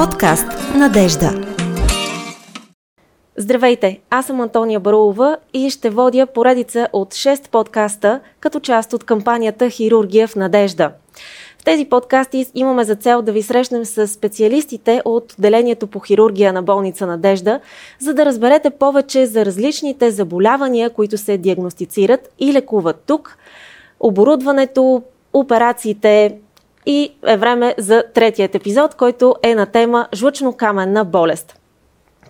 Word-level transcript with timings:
Подкаст 0.00 0.46
Надежда. 0.76 1.30
Здравейте, 3.36 4.00
аз 4.10 4.26
съм 4.26 4.40
Антония 4.40 4.80
Барулова 4.80 5.36
и 5.54 5.70
ще 5.70 5.90
водя 5.90 6.26
поредица 6.26 6.88
от 6.92 7.14
6 7.14 7.50
подкаста 7.50 8.20
като 8.40 8.60
част 8.60 8.92
от 8.92 9.04
кампанията 9.04 9.70
Хирургия 9.70 10.28
в 10.28 10.36
надежда. 10.36 10.92
В 11.58 11.64
тези 11.64 11.84
подкасти 11.84 12.46
имаме 12.54 12.84
за 12.84 12.94
цел 12.94 13.22
да 13.22 13.32
ви 13.32 13.42
срещнем 13.42 13.84
с 13.84 14.08
специалистите 14.08 15.02
от 15.04 15.32
отделението 15.32 15.86
по 15.86 16.00
хирургия 16.00 16.52
на 16.52 16.62
болница 16.62 17.06
Надежда, 17.06 17.60
за 17.98 18.14
да 18.14 18.24
разберете 18.24 18.70
повече 18.70 19.26
за 19.26 19.44
различните 19.44 20.10
заболявания, 20.10 20.90
които 20.90 21.18
се 21.18 21.38
диагностицират 21.38 22.28
и 22.38 22.52
лекуват 22.52 23.02
тук, 23.06 23.38
оборудването, 24.00 25.02
операциите 25.32 26.38
и 26.90 27.10
е 27.26 27.36
време 27.36 27.74
за 27.78 28.04
третият 28.14 28.54
епизод, 28.54 28.94
който 28.94 29.34
е 29.42 29.54
на 29.54 29.66
тема 29.66 30.08
жлъчно-каменна 30.12 31.04
болест. 31.04 31.56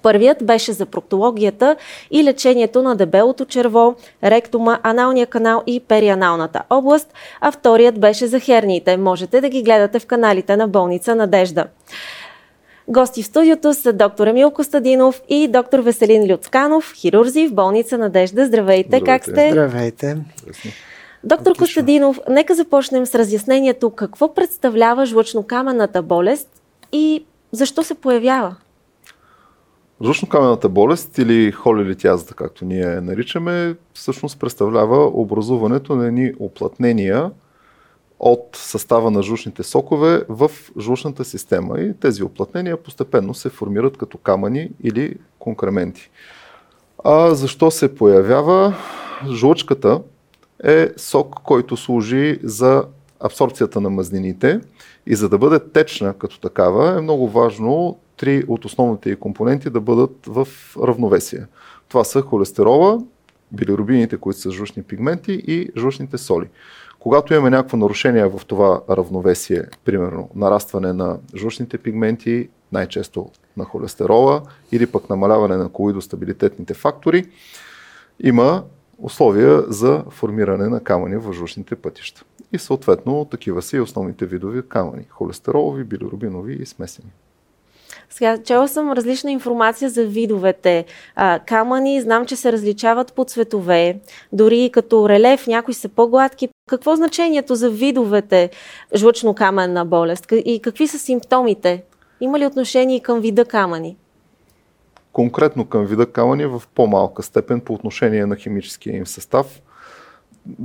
Първият 0.02 0.46
беше 0.46 0.72
за 0.72 0.86
проктологията 0.86 1.76
и 2.10 2.24
лечението 2.24 2.82
на 2.82 2.96
дебелото 2.96 3.44
черво, 3.44 3.94
ректума, 4.24 4.78
аналния 4.82 5.26
канал 5.26 5.62
и 5.66 5.80
перианалната 5.80 6.62
област, 6.70 7.12
а 7.40 7.52
вторият 7.52 8.00
беше 8.00 8.26
за 8.26 8.40
херниите. 8.40 8.96
Можете 8.96 9.40
да 9.40 9.48
ги 9.48 9.62
гледате 9.62 9.98
в 9.98 10.06
каналите 10.06 10.56
на 10.56 10.68
болница 10.68 11.14
Надежда. 11.14 11.64
Гости 12.88 13.22
в 13.22 13.26
студиото 13.26 13.74
са 13.74 13.92
доктор 13.92 14.26
Емил 14.26 14.50
Костадинов 14.50 15.22
и 15.28 15.48
доктор 15.48 15.78
Веселин 15.78 16.32
Люцканов, 16.32 16.92
хирурзи 16.96 17.48
в 17.48 17.54
болница 17.54 17.98
Надежда. 17.98 18.46
Здравейте, 18.46 18.88
Здравейте. 18.88 19.06
как 19.06 19.22
сте? 19.22 19.48
Здравейте. 19.50 20.16
Доктор 21.24 21.50
Отлично. 21.50 21.64
Костадинов, 21.64 22.20
нека 22.28 22.54
започнем 22.54 23.06
с 23.06 23.14
разяснението 23.14 23.90
какво 23.90 24.34
представлява 24.34 25.06
жлъчнокаменната 25.06 26.02
болест 26.02 26.62
и 26.92 27.24
защо 27.52 27.82
се 27.82 27.94
появява? 27.94 28.56
Жлъчно-камената 30.02 30.68
болест 30.68 31.18
или 31.18 31.52
холилитязата, 31.52 32.34
както 32.34 32.64
ние 32.64 33.00
наричаме, 33.00 33.74
всъщност 33.94 34.40
представлява 34.40 35.06
образуването 35.06 35.96
на 35.96 36.06
едни 36.06 36.32
оплътнения 36.38 37.30
от 38.20 38.48
състава 38.52 39.10
на 39.10 39.22
жлъчните 39.22 39.62
сокове 39.62 40.24
в 40.28 40.50
жлъчната 40.80 41.24
система 41.24 41.80
и 41.80 41.94
тези 42.00 42.22
оплътнения 42.22 42.82
постепенно 42.82 43.34
се 43.34 43.48
формират 43.48 43.96
като 43.96 44.18
камъни 44.18 44.70
или 44.82 45.16
конкременти. 45.38 46.10
А 47.04 47.34
защо 47.34 47.70
се 47.70 47.94
появява? 47.94 48.74
Жлъчката 49.28 50.00
е 50.64 50.88
сок, 50.96 51.34
който 51.34 51.76
служи 51.76 52.38
за 52.42 52.84
абсорбцията 53.20 53.80
на 53.80 53.90
мазнините 53.90 54.60
и 55.06 55.14
за 55.14 55.28
да 55.28 55.38
бъде 55.38 55.58
течна 55.58 56.14
като 56.14 56.40
такава 56.40 56.98
е 56.98 57.00
много 57.00 57.28
важно 57.28 57.98
три 58.16 58.44
от 58.48 58.64
основните 58.64 59.16
компоненти 59.16 59.70
да 59.70 59.80
бъдат 59.80 60.26
в 60.26 60.48
равновесие. 60.82 61.46
Това 61.88 62.04
са 62.04 62.22
холестерола, 62.22 62.98
билирубините, 63.52 64.16
които 64.16 64.40
са 64.40 64.50
жлъчни 64.50 64.82
пигменти 64.82 65.32
и 65.32 65.70
жлъчните 65.78 66.18
соли. 66.18 66.46
Когато 66.98 67.34
имаме 67.34 67.50
някакво 67.50 67.76
нарушение 67.76 68.26
в 68.26 68.40
това 68.46 68.80
равновесие, 68.90 69.62
примерно 69.84 70.28
нарастване 70.34 70.92
на 70.92 71.18
жлъчните 71.36 71.78
пигменти, 71.78 72.48
най-често 72.72 73.30
на 73.56 73.64
холестерола 73.64 74.42
или 74.72 74.86
пък 74.86 75.10
намаляване 75.10 75.56
на 75.56 75.68
колоидостабилитетните 75.68 76.74
фактори, 76.74 77.24
има 78.22 78.64
условия 79.02 79.62
за 79.68 80.04
формиране 80.10 80.68
на 80.68 80.80
камъни 80.80 81.16
в 81.16 81.32
жлъчните 81.32 81.76
пътища. 81.76 82.24
И 82.52 82.58
съответно 82.58 83.24
такива 83.24 83.62
са 83.62 83.76
и 83.76 83.80
основните 83.80 84.26
видови 84.26 84.62
камъни– 84.68 85.06
холестеролови, 85.10 85.84
билирубинови 85.84 86.58
и 86.62 86.66
смесени. 86.66 87.10
Сега, 88.10 88.38
чела 88.38 88.68
съм 88.68 88.92
различна 88.92 89.30
информация 89.30 89.90
за 89.90 90.06
видовете 90.06 90.84
а, 91.16 91.40
камъни. 91.46 92.00
Знам, 92.00 92.26
че 92.26 92.36
се 92.36 92.52
различават 92.52 93.12
по 93.12 93.24
цветове. 93.24 94.00
Дори 94.32 94.70
като 94.72 95.08
релеф, 95.08 95.46
някои 95.46 95.74
са 95.74 95.88
по-гладки. 95.88 96.48
Какво 96.68 96.92
е 96.92 96.96
значението 96.96 97.54
за 97.54 97.70
видовете 97.70 98.50
жлъчно-каменна 98.94 99.84
болест? 99.84 100.26
И 100.44 100.60
какви 100.62 100.86
са 100.86 100.98
симптомите? 100.98 101.82
Има 102.20 102.38
ли 102.38 102.46
отношение 102.46 103.00
към 103.00 103.20
вида 103.20 103.44
камъни? 103.44 103.96
Конкретно 105.12 105.64
към 105.64 105.86
вида 105.86 106.06
камъни 106.06 106.46
в 106.46 106.62
по-малка 106.74 107.22
степен 107.22 107.60
по 107.60 107.74
отношение 107.74 108.26
на 108.26 108.36
химическия 108.36 108.96
им 108.96 109.06
състав– 109.06 109.62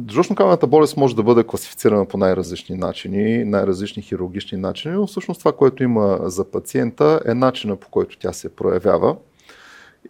Жлъчно-каменната 0.08 0.68
болест 0.68 0.98
може 0.98 1.16
да 1.16 1.24
бъде 1.24 1.44
класифицирана 1.44 2.06
по 2.06 2.18
най-различни 2.18 2.76
начини, 2.76 3.44
най-различни 3.44 4.04
хирургични 4.04 4.58
начини, 4.58 4.94
но 4.94 5.08
всъщност 5.08 5.40
това, 5.40 5.52
което 5.52 5.84
има 5.84 6.20
за 6.24 6.52
пациента 6.52 7.20
е 7.26 7.34
начина 7.34 7.76
по 7.76 7.90
който 7.90 8.20
тя 8.20 8.34
се 8.34 8.56
проявява. 8.56 9.16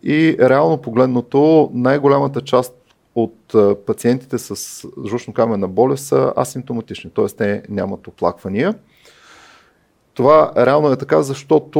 И 0.03 0.37
реално 0.39 0.77
погледното, 0.77 1.71
най-голямата 1.73 2.41
част 2.41 2.75
от 3.15 3.55
пациентите 3.85 4.37
с 4.37 4.55
жлъчно-каменна 4.87 5.67
болест 5.67 6.05
са 6.05 6.33
асимптоматични, 6.37 7.11
т.е. 7.15 7.25
те 7.25 7.63
нямат 7.69 8.07
оплаквания. 8.07 8.73
Това 10.15 10.51
реално 10.57 10.91
е 10.91 10.97
така, 10.97 11.21
защото 11.21 11.79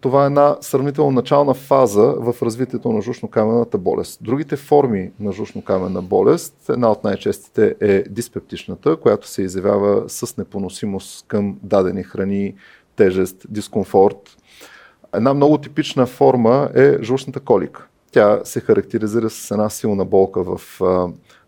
това 0.00 0.22
е 0.22 0.26
една 0.26 0.56
сравнително 0.60 1.10
начална 1.10 1.54
фаза 1.54 2.14
в 2.18 2.34
развитието 2.42 2.92
на 2.92 3.02
жушно-каменната 3.02 3.76
болест. 3.76 4.18
Другите 4.22 4.56
форми 4.56 5.10
на 5.20 5.32
жушно-каменна 5.32 6.00
болест, 6.02 6.54
една 6.68 6.90
от 6.90 7.04
най-честите 7.04 7.74
е 7.80 8.02
диспептичната, 8.02 8.96
която 8.96 9.28
се 9.28 9.42
изявява 9.42 10.08
с 10.08 10.36
непоносимост 10.36 11.24
към 11.28 11.56
дадени 11.62 12.02
храни, 12.02 12.54
тежест, 12.96 13.46
дискомфорт. 13.48 14.36
Една 15.14 15.34
много 15.34 15.58
типична 15.58 16.06
форма 16.06 16.70
е 16.74 17.02
жушната 17.02 17.40
колика. 17.40 17.86
Тя 18.14 18.40
се 18.44 18.60
характеризира 18.60 19.30
с 19.30 19.50
една 19.50 19.70
силна 19.70 20.04
болка 20.04 20.42
в 20.42 20.80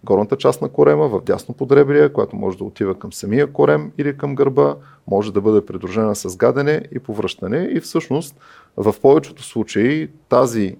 горната 0.04 0.36
част 0.36 0.62
на 0.62 0.68
корема, 0.68 1.08
в 1.08 1.20
дясно 1.20 1.54
подребрие, 1.54 2.12
която 2.12 2.36
може 2.36 2.58
да 2.58 2.64
отива 2.64 2.98
към 2.98 3.12
самия 3.12 3.52
корем 3.52 3.92
или 3.98 4.16
към 4.16 4.34
гърба, 4.34 4.76
може 5.06 5.32
да 5.32 5.40
бъде 5.40 5.66
придружена 5.66 6.14
с 6.14 6.36
гадене 6.36 6.82
и 6.92 6.98
повръщане 6.98 7.68
и 7.72 7.80
всъщност 7.80 8.36
в 8.76 8.94
повечето 9.02 9.42
случаи 9.42 10.10
тази 10.28 10.76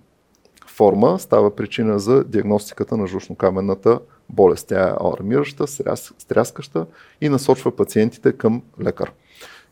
форма 0.67 1.19
става 1.19 1.57
причина 1.57 1.99
за 1.99 2.25
диагностиката 2.25 2.97
на 2.97 3.07
жушно-каменната 3.07 3.99
болест. 4.29 4.69
Тя 4.69 4.89
е 4.89 4.95
алармираща, 5.01 5.67
стряскаща 6.19 6.87
и 7.21 7.29
насочва 7.29 7.77
пациентите 7.77 8.33
към 8.33 8.63
лекар. 8.83 9.13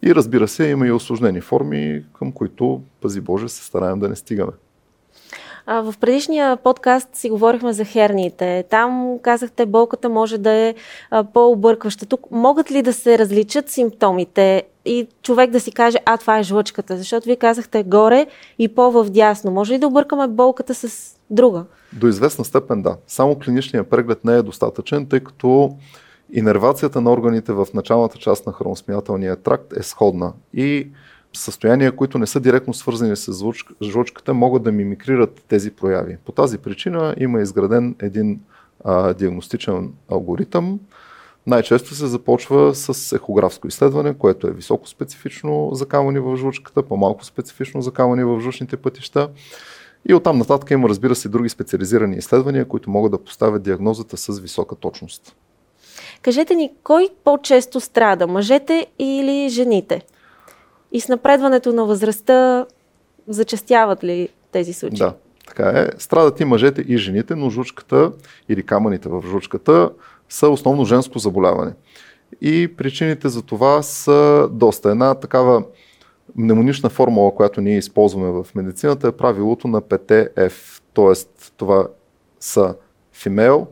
И 0.02 0.14
разбира 0.14 0.48
се, 0.48 0.64
има 0.68 0.86
и 0.86 0.92
осложнени 0.92 1.40
форми, 1.40 2.04
към 2.18 2.32
които, 2.32 2.82
пази 3.00 3.20
Боже, 3.20 3.48
се 3.48 3.64
стараем 3.64 4.00
да 4.00 4.08
не 4.08 4.16
стигаме. 4.16 4.52
А, 5.66 5.80
в 5.80 5.94
предишния 6.00 6.56
подкаст 6.56 7.08
си 7.16 7.30
говорихме 7.30 7.72
за 7.72 7.84
херниите. 7.84 8.64
Там 8.70 9.18
казахте, 9.22 9.66
болката 9.66 10.08
може 10.08 10.38
да 10.38 10.50
е 10.50 10.74
а, 11.10 11.24
по-объркваща. 11.24 12.06
Тук 12.06 12.20
могат 12.30 12.70
ли 12.70 12.82
да 12.82 12.92
се 12.92 13.18
различат 13.18 13.68
симптомите 13.68 14.62
и 14.84 15.08
човек 15.22 15.50
да 15.50 15.60
си 15.60 15.72
каже, 15.72 15.98
а 16.06 16.16
това 16.16 16.38
е 16.38 16.42
жлъчката? 16.42 16.96
Защото 16.96 17.24
вие 17.24 17.36
казахте 17.36 17.82
горе 17.82 18.26
и 18.58 18.68
по-вдясно. 18.68 19.50
Може 19.50 19.72
ли 19.72 19.78
да 19.78 19.86
объркаме 19.86 20.28
болката 20.28 20.74
с 20.74 21.16
друга? 21.30 21.64
До 21.92 22.06
известна 22.06 22.44
степен 22.44 22.82
да. 22.82 22.96
Само 23.06 23.38
клиничният 23.38 23.90
преглед 23.90 24.24
не 24.24 24.34
е 24.34 24.42
достатъчен, 24.42 25.06
тъй 25.06 25.20
като 25.20 25.76
инервацията 26.32 27.00
на 27.00 27.12
органите 27.12 27.52
в 27.52 27.66
началната 27.74 28.18
част 28.18 28.46
на 28.46 28.52
храносмилателния 28.52 29.36
тракт 29.36 29.72
е 29.76 29.82
сходна. 29.82 30.32
И 30.54 30.88
състояния, 31.36 31.96
които 31.96 32.18
не 32.18 32.26
са 32.26 32.40
директно 32.40 32.74
свързани 32.74 33.16
с 33.16 33.52
жлъчката, 33.82 34.34
могат 34.34 34.62
да 34.62 34.72
мимикрират 34.72 35.42
тези 35.48 35.70
прояви. 35.70 36.16
По 36.24 36.32
тази 36.32 36.58
причина 36.58 37.14
има 37.18 37.40
изграден 37.40 37.94
един 38.02 38.40
а, 38.84 39.14
диагностичен 39.14 39.92
алгоритъм. 40.10 40.80
Най-често 41.46 41.94
се 41.94 42.06
започва 42.06 42.74
с 42.74 43.16
ехографско 43.16 43.68
изследване, 43.68 44.14
което 44.14 44.46
е 44.46 44.52
високо 44.52 44.88
специфично 44.88 45.70
за 45.72 45.86
камъни 45.86 46.18
в 46.18 46.36
жлъчката, 46.36 46.82
по-малко 46.82 47.24
специфично 47.24 47.82
за 47.82 47.90
камъни 47.92 48.24
в 48.24 48.40
жлъчните 48.40 48.76
пътища. 48.76 49.28
И 50.08 50.14
оттам 50.14 50.38
нататък 50.38 50.70
има, 50.70 50.88
разбира 50.88 51.14
се, 51.14 51.28
други 51.28 51.48
специализирани 51.48 52.16
изследвания, 52.16 52.68
които 52.68 52.90
могат 52.90 53.12
да 53.12 53.24
поставят 53.24 53.62
диагнозата 53.62 54.16
с 54.16 54.40
висока 54.40 54.74
точност. 54.74 55.36
Кажете 56.22 56.54
ни, 56.54 56.70
кой 56.82 57.08
по-често 57.24 57.80
страда, 57.80 58.26
мъжете 58.26 58.86
или 58.98 59.48
жените? 59.48 60.02
И 60.94 61.00
с 61.00 61.08
напредването 61.08 61.72
на 61.72 61.84
възрастта 61.84 62.66
зачастяват 63.28 64.04
ли 64.04 64.28
тези 64.52 64.72
случаи? 64.72 64.98
Да, 64.98 65.14
така 65.46 65.68
е. 65.68 65.88
Страдат 65.98 66.40
и 66.40 66.44
мъжете 66.44 66.80
и 66.80 66.98
жените, 66.98 67.34
но 67.34 67.50
жучката 67.50 68.12
или 68.48 68.62
камъните 68.62 69.08
в 69.08 69.24
жучката 69.26 69.90
са 70.28 70.48
основно 70.48 70.84
женско 70.84 71.18
заболяване. 71.18 71.72
И 72.40 72.76
причините 72.76 73.28
за 73.28 73.42
това 73.42 73.82
са 73.82 74.48
доста. 74.52 74.90
Една 74.90 75.14
такава 75.14 75.64
мнемонична 76.36 76.90
формула, 76.90 77.34
която 77.34 77.60
ние 77.60 77.78
използваме 77.78 78.30
в 78.30 78.54
медицината 78.54 79.08
е 79.08 79.12
правилото 79.12 79.68
на 79.68 79.82
5F. 79.82 80.80
Т.е. 80.94 81.28
това 81.56 81.86
са 82.40 82.74
female, 83.16 83.66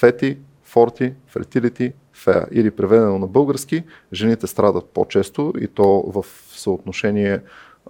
fatty, 0.00 0.36
forty, 0.74 1.12
fertility, 1.34 1.92
феа. 2.22 2.46
Или 2.52 2.70
преведено 2.70 3.18
на 3.18 3.26
български, 3.26 3.82
жените 4.12 4.46
страдат 4.46 4.84
по-често 4.84 5.52
и 5.60 5.68
то 5.68 6.04
в 6.06 6.24
съотношение 6.56 7.40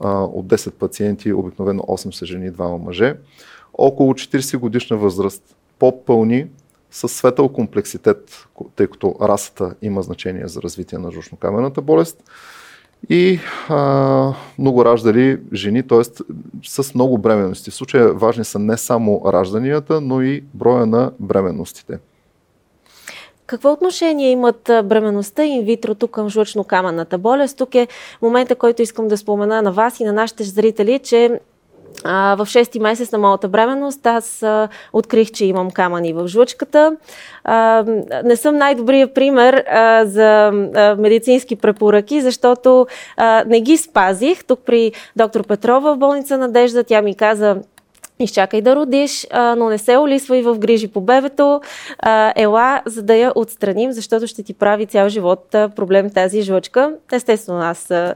от 0.00 0.46
10 0.46 0.70
пациенти, 0.70 1.32
обикновено 1.32 1.82
8 1.82 2.10
са 2.10 2.26
жени, 2.26 2.52
2 2.52 2.84
мъже. 2.84 3.16
Около 3.74 4.12
40 4.12 4.58
годишна 4.58 4.96
възраст, 4.96 5.56
по-пълни, 5.78 6.46
с 6.90 7.08
светъл 7.08 7.48
комплекситет, 7.48 8.48
тъй 8.76 8.86
като 8.86 9.14
расата 9.20 9.74
има 9.82 10.02
значение 10.02 10.48
за 10.48 10.62
развитие 10.62 10.98
на 10.98 11.10
жушнокамената 11.10 11.82
болест. 11.82 12.24
И 13.08 13.40
а, 13.68 14.34
много 14.58 14.84
раждали 14.84 15.40
жени, 15.52 15.82
т.е. 15.82 16.02
с 16.64 16.94
много 16.94 17.18
бременности. 17.18 17.70
В 17.70 17.74
случая 17.74 18.12
важни 18.12 18.44
са 18.44 18.58
не 18.58 18.76
само 18.76 19.22
ражданията, 19.26 20.00
но 20.00 20.22
и 20.22 20.44
броя 20.54 20.86
на 20.86 21.12
бременностите. 21.20 21.98
Какво 23.52 23.72
отношение 23.72 24.30
имат 24.30 24.62
бременността 24.84 25.44
и 25.44 25.48
инвитрото 25.48 26.08
към 26.08 26.30
жлъчно-каменната 26.30 27.18
болест? 27.18 27.58
Тук 27.58 27.74
е 27.74 27.88
момента, 28.22 28.54
който 28.54 28.82
искам 28.82 29.08
да 29.08 29.16
спомена 29.16 29.62
на 29.62 29.72
вас 29.72 30.00
и 30.00 30.04
на 30.04 30.12
нашите 30.12 30.42
зрители, 30.42 30.98
че 30.98 31.40
в 32.04 32.38
6 32.38 32.80
месец 32.80 33.12
на 33.12 33.18
моята 33.18 33.48
бременност 33.48 34.06
аз 34.06 34.44
открих, 34.92 35.30
че 35.30 35.44
имам 35.44 35.70
камъни 35.70 36.12
в 36.12 36.28
жлъчката. 36.28 36.96
Не 38.24 38.36
съм 38.36 38.56
най-добрият 38.56 39.14
пример 39.14 39.64
за 40.04 40.50
медицински 40.98 41.56
препоръки, 41.56 42.20
защото 42.20 42.86
не 43.46 43.60
ги 43.60 43.76
спазих. 43.76 44.44
Тук 44.44 44.60
при 44.66 44.92
доктор 45.16 45.46
Петрова 45.46 45.94
в 45.94 45.98
болница 45.98 46.38
Надежда 46.38 46.84
тя 46.84 47.02
ми 47.02 47.14
каза 47.14 47.56
изчакай 48.20 48.60
да 48.60 48.76
родиш, 48.76 49.26
а, 49.30 49.56
но 49.56 49.68
не 49.68 49.78
се 49.78 49.96
олисвай 49.96 50.42
в 50.42 50.58
грижи 50.58 50.88
по 50.88 51.00
бебето, 51.00 51.60
а, 51.98 52.32
ела, 52.36 52.82
за 52.86 53.02
да 53.02 53.14
я 53.14 53.32
отстраним, 53.34 53.92
защото 53.92 54.26
ще 54.26 54.42
ти 54.42 54.54
прави 54.54 54.86
цял 54.86 55.08
живот 55.08 55.46
проблем 55.50 56.10
тази 56.10 56.42
жлъчка. 56.42 56.94
Естествено, 57.12 57.60
аз 57.60 57.90
а, 57.90 58.14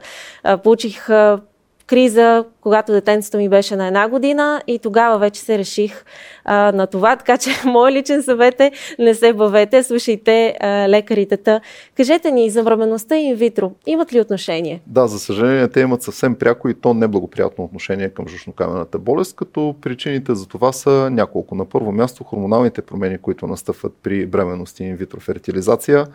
получих 0.59 1.11
а, 1.11 1.41
криза, 1.87 2.45
когато 2.61 2.93
детенцето 2.93 3.37
ми 3.37 3.49
беше 3.49 3.77
на 3.77 3.87
една 3.87 4.09
година 4.09 4.63
и 4.67 4.79
тогава 4.79 5.19
вече 5.19 5.41
се 5.41 5.59
реших 5.59 6.05
а, 6.45 6.73
на 6.73 6.87
това, 6.87 7.17
така 7.17 7.39
че 7.39 7.51
мой 7.65 7.93
личен 7.93 8.23
съвет 8.23 8.61
е 8.61 8.73
не 8.99 9.15
се 9.15 9.33
бавете, 9.33 9.83
слушайте 9.83 10.57
а, 10.61 10.89
лекарите. 10.89 11.37
Та. 11.37 11.61
Кажете 11.97 12.31
ни 12.31 12.51
за 12.51 12.63
временността 12.63 13.17
и 13.17 13.23
инвитро, 13.23 13.73
имат 13.87 14.13
ли 14.13 14.21
отношение? 14.21 14.83
Да, 14.87 15.07
за 15.07 15.19
съжаление 15.19 15.69
те 15.69 15.81
имат 15.81 16.03
съвсем 16.03 16.35
пряко 16.35 16.69
и 16.69 16.75
то 16.75 16.95
неблагоприятно 16.95 17.65
отношение 17.65 18.09
към 18.09 18.29
жушнокамената 18.29 18.99
болест, 18.99 19.37
като 19.37 19.75
причините 19.81 20.35
за 20.35 20.47
това 20.47 20.73
са 20.73 21.11
няколко. 21.11 21.55
На 21.55 21.65
първо 21.65 21.93
място 21.93 22.25
хормоналните 22.25 22.83
промени, 22.83 23.19
които 23.19 23.47
настъпват 23.47 23.93
при 24.03 24.27
бременност 24.27 24.81
и 24.81 24.85
инвитро 24.85 25.21
фертилизация, 25.21 26.07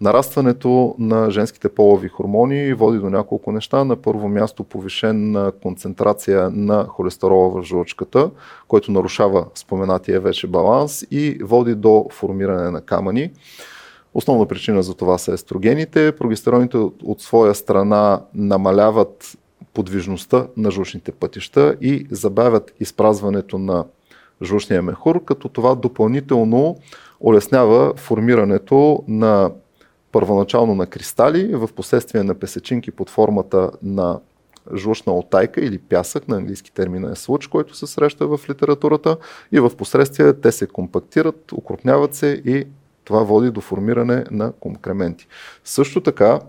нарастването 0.00 0.94
на 0.98 1.30
женските 1.30 1.68
полови 1.68 2.08
хормони 2.08 2.74
води 2.74 2.98
до 2.98 3.10
няколко 3.10 3.52
неща. 3.52 3.84
На 3.84 3.96
първо 3.96 4.28
място 4.28 4.64
повишен 4.64 5.19
концентрация 5.62 6.50
на 6.50 6.84
холестерола 6.84 7.48
в 7.48 7.64
жлъчката, 7.64 8.30
който 8.68 8.92
нарушава 8.92 9.46
споменатия 9.54 10.20
вече 10.20 10.46
баланс 10.46 11.06
и 11.10 11.38
води 11.42 11.74
до 11.74 12.06
формиране 12.12 12.70
на 12.70 12.80
камъни. 12.80 13.30
Основна 14.14 14.46
причина 14.46 14.82
за 14.82 14.94
това 14.94 15.18
са 15.18 15.32
естрогените. 15.32 16.12
Прогестероните 16.12 16.76
от 17.04 17.20
своя 17.20 17.54
страна 17.54 18.22
намаляват 18.34 19.38
подвижността 19.74 20.46
на 20.56 20.70
жлъчните 20.70 21.12
пътища 21.12 21.76
и 21.80 22.06
забавят 22.10 22.74
изпразването 22.80 23.58
на 23.58 23.84
жлъчния 24.44 24.82
мехур, 24.82 25.24
като 25.24 25.48
това 25.48 25.74
допълнително 25.74 26.76
улеснява 27.20 27.92
формирането 27.96 29.04
на 29.08 29.50
първоначално 30.12 30.74
на 30.74 30.86
кристали, 30.86 31.54
в 31.54 31.68
последствие 31.76 32.22
на 32.22 32.34
песечинки 32.34 32.90
под 32.90 33.10
формата 33.10 33.70
на 33.82 34.20
жлъчна 34.76 35.12
отайка 35.12 35.60
или 35.60 35.78
пясък, 35.78 36.28
на 36.28 36.36
английски 36.36 36.72
термина 36.72 37.12
е 37.12 37.16
случ, 37.16 37.46
който 37.46 37.76
се 37.76 37.86
среща 37.86 38.26
в 38.26 38.40
литературата 38.50 39.16
и 39.52 39.60
в 39.60 39.76
последствие 39.76 40.32
те 40.32 40.52
се 40.52 40.66
компактират, 40.66 41.52
укрупняват 41.52 42.14
се 42.14 42.42
и 42.46 42.64
това 43.04 43.22
води 43.22 43.50
до 43.50 43.60
формиране 43.60 44.24
на 44.30 44.52
конкременти. 44.52 45.26
Също 45.64 46.00
така, 46.00 46.40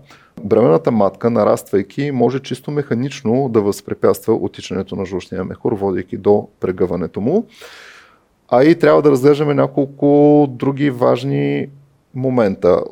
бременната 0.44 0.90
матка, 0.90 1.30
нараствайки, 1.30 2.10
може 2.10 2.40
чисто 2.40 2.70
механично 2.70 3.48
да 3.48 3.60
възпрепятства 3.60 4.34
отичането 4.34 4.96
на 4.96 5.04
жлъчния 5.04 5.44
мехур, 5.44 5.72
водейки 5.72 6.16
до 6.16 6.48
прегъването 6.60 7.20
му. 7.20 7.46
А 8.48 8.64
и 8.64 8.78
трябва 8.78 9.02
да 9.02 9.10
разглеждаме 9.10 9.54
няколко 9.54 10.46
други 10.50 10.90
важни 10.90 11.68
момента. 12.14 12.82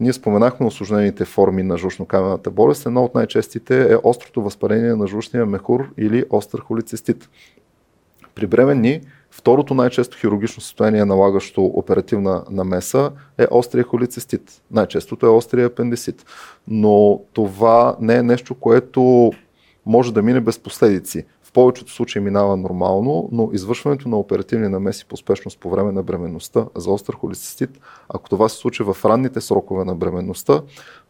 Ние 0.00 0.12
споменахме 0.12 0.66
осложнените 0.66 1.24
форми 1.24 1.62
на 1.62 1.78
жлъчно-камената 1.78 2.50
болест. 2.50 2.86
Една 2.86 3.02
от 3.02 3.14
най-честите 3.14 3.92
е 3.92 3.96
острото 4.02 4.42
възпаление 4.42 4.94
на 4.94 5.06
жлъчния 5.06 5.46
мехур 5.46 5.92
или 5.98 6.24
остър 6.30 6.60
холицистит. 6.60 7.28
При 8.34 8.46
бременни 8.46 9.00
второто 9.30 9.74
най-често 9.74 10.18
хирургично 10.18 10.62
състояние, 10.62 11.04
налагащо 11.04 11.64
оперативна 11.64 12.44
намеса, 12.50 13.10
е 13.38 13.46
острия 13.50 13.84
холицистит. 13.84 14.62
Най-честото 14.70 15.26
е 15.26 15.30
острия 15.30 15.66
апендисит. 15.66 16.26
Но 16.68 17.20
това 17.32 17.96
не 18.00 18.14
е 18.14 18.22
нещо, 18.22 18.54
което 18.54 19.32
може 19.86 20.14
да 20.14 20.22
мине 20.22 20.40
без 20.40 20.58
последици 20.58 21.24
повечето 21.52 21.92
случаи 21.92 22.22
минава 22.22 22.56
нормално, 22.56 23.28
но 23.32 23.50
извършването 23.52 24.08
на 24.08 24.18
оперативни 24.18 24.68
намеси 24.68 25.06
по 25.06 25.14
успешност 25.14 25.58
по 25.58 25.70
време 25.70 25.92
на 25.92 26.02
бременността 26.02 26.66
за 26.76 26.90
остър 26.90 27.14
холецистит, 27.14 27.80
ако 28.08 28.28
това 28.28 28.48
се 28.48 28.56
случи 28.56 28.82
в 28.82 28.96
ранните 29.04 29.40
срокове 29.40 29.84
на 29.84 29.94
бременността, 29.94 30.62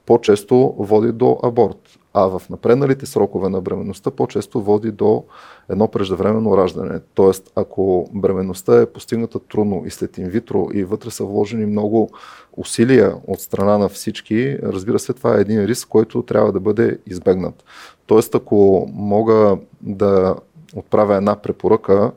по-често 0.06 0.74
води 0.78 1.12
до 1.12 1.38
аборт. 1.42 1.98
А 2.14 2.26
в 2.26 2.42
напредналите 2.50 3.06
срокове 3.06 3.48
на 3.48 3.60
бременността 3.60 4.10
по-често 4.10 4.62
води 4.62 4.90
до 4.90 5.24
едно 5.68 5.88
преждевременно 5.88 6.56
раждане. 6.56 7.00
Тоест, 7.14 7.52
ако 7.56 8.10
бременността 8.14 8.80
е 8.80 8.86
постигната 8.86 9.38
трудно 9.38 9.82
и 9.86 9.90
след 9.90 10.18
инвитро 10.18 10.68
и 10.74 10.84
вътре 10.84 11.10
са 11.10 11.24
вложени 11.24 11.66
много 11.66 12.10
усилия 12.56 13.14
от 13.26 13.40
страна 13.40 13.78
на 13.78 13.88
всички, 13.88 14.58
разбира 14.62 14.98
се, 14.98 15.12
това 15.12 15.36
е 15.36 15.40
един 15.40 15.64
риск, 15.64 15.88
който 15.88 16.22
трябва 16.22 16.52
да 16.52 16.60
бъде 16.60 16.98
избегнат. 17.06 17.64
Тоест, 18.06 18.34
ако 18.34 18.88
мога 18.92 19.58
да 19.80 20.36
отправя 20.76 21.16
една 21.16 21.36
препоръка, 21.36 22.10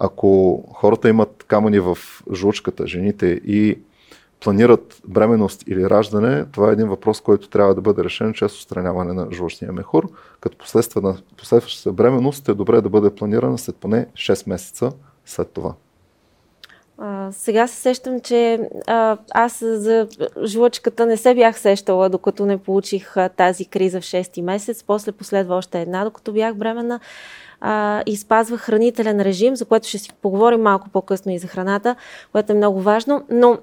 ако 0.00 0.62
хората 0.72 1.08
имат 1.08 1.44
камъни 1.48 1.80
в 1.80 1.98
жлучката, 2.34 2.86
жените 2.86 3.26
и 3.26 3.78
планират 4.40 5.00
бременност 5.08 5.64
или 5.66 5.90
раждане, 5.90 6.44
това 6.44 6.68
е 6.68 6.72
един 6.72 6.88
въпрос, 6.88 7.20
който 7.20 7.48
трябва 7.48 7.74
да 7.74 7.80
бъде 7.80 8.04
решен 8.04 8.32
чрез 8.32 8.52
устраняване 8.52 9.12
на 9.12 9.28
жлъчния 9.32 9.72
мехур. 9.72 10.08
Като 10.40 10.58
последваща 11.36 11.92
бременност 11.92 12.48
е 12.48 12.54
добре 12.54 12.80
да 12.80 12.88
бъде 12.88 13.14
планирана 13.14 13.58
след 13.58 13.76
поне 13.76 14.06
6 14.14 14.48
месеца 14.48 14.92
след 15.24 15.50
това. 15.50 15.74
А, 17.00 17.32
сега 17.32 17.66
се 17.66 17.76
сещам, 17.76 18.20
че 18.20 18.68
а, 18.86 19.16
аз 19.30 19.58
за 19.64 20.08
жлъчката 20.44 21.06
не 21.06 21.16
се 21.16 21.34
бях 21.34 21.58
сещала, 21.60 22.08
докато 22.08 22.46
не 22.46 22.58
получих 22.58 23.16
а, 23.16 23.28
тази 23.28 23.64
криза 23.64 24.00
в 24.00 24.04
6 24.04 24.42
месец. 24.42 24.84
После 24.86 25.12
последва 25.12 25.56
още 25.56 25.80
една, 25.80 26.04
докато 26.04 26.32
бях 26.32 26.54
бременна. 26.54 27.00
А, 27.60 28.02
и 28.06 28.16
спазвах 28.16 28.60
хранителен 28.60 29.20
режим, 29.20 29.56
за 29.56 29.64
което 29.64 29.88
ще 29.88 29.98
си 29.98 30.10
поговорим 30.22 30.60
малко 30.60 30.88
по-късно 30.88 31.32
и 31.32 31.38
за 31.38 31.46
храната, 31.46 31.96
което 32.32 32.52
е 32.52 32.56
много 32.56 32.80
важно. 32.80 33.24
Но 33.30 33.58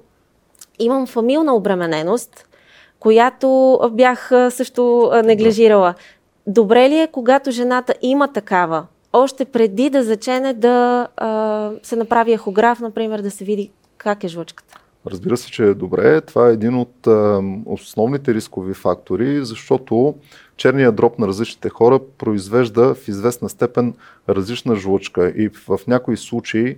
имам 0.78 1.06
фамилна 1.06 1.54
обремененост, 1.54 2.48
която 3.00 3.78
бях 3.92 4.30
също 4.50 5.10
неглижирала. 5.24 5.94
Добре 6.46 6.90
ли 6.90 6.98
е, 6.98 7.08
когато 7.12 7.50
жената 7.50 7.94
има 8.02 8.32
такава 8.32 8.86
още 9.16 9.44
преди 9.44 9.90
да 9.90 10.02
зачене 10.02 10.52
да 10.52 11.08
а, 11.16 11.70
се 11.82 11.96
направи 11.96 12.32
ехограф, 12.32 12.80
например, 12.80 13.22
да 13.22 13.30
се 13.30 13.44
види 13.44 13.70
как 13.98 14.24
е 14.24 14.28
жлъчката? 14.28 14.80
Разбира 15.06 15.36
се, 15.36 15.50
че 15.50 15.64
е 15.64 15.74
добре. 15.74 16.20
Това 16.20 16.48
е 16.48 16.52
един 16.52 16.74
от 16.74 17.06
а, 17.06 17.42
основните 17.66 18.34
рискови 18.34 18.74
фактори, 18.74 19.44
защото 19.44 20.14
черният 20.56 20.96
дроб 20.96 21.18
на 21.18 21.28
различните 21.28 21.68
хора 21.68 22.00
произвежда 22.18 22.94
в 22.94 23.08
известна 23.08 23.48
степен 23.48 23.94
различна 24.28 24.76
жлъчка 24.76 25.28
и 25.28 25.48
в 25.48 25.78
някои 25.86 26.16
случаи 26.16 26.76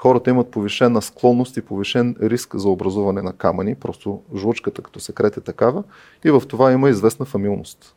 хората 0.00 0.30
имат 0.30 0.50
повишена 0.50 1.02
склонност 1.02 1.56
и 1.56 1.62
повишен 1.62 2.16
риск 2.22 2.56
за 2.56 2.68
образуване 2.68 3.22
на 3.22 3.32
камъни, 3.32 3.74
просто 3.74 4.20
жлъчката 4.36 4.82
като 4.82 5.00
секрет 5.00 5.36
е 5.36 5.40
такава 5.40 5.82
и 6.24 6.30
в 6.30 6.42
това 6.48 6.72
има 6.72 6.90
известна 6.90 7.26
фамилност. 7.26 7.94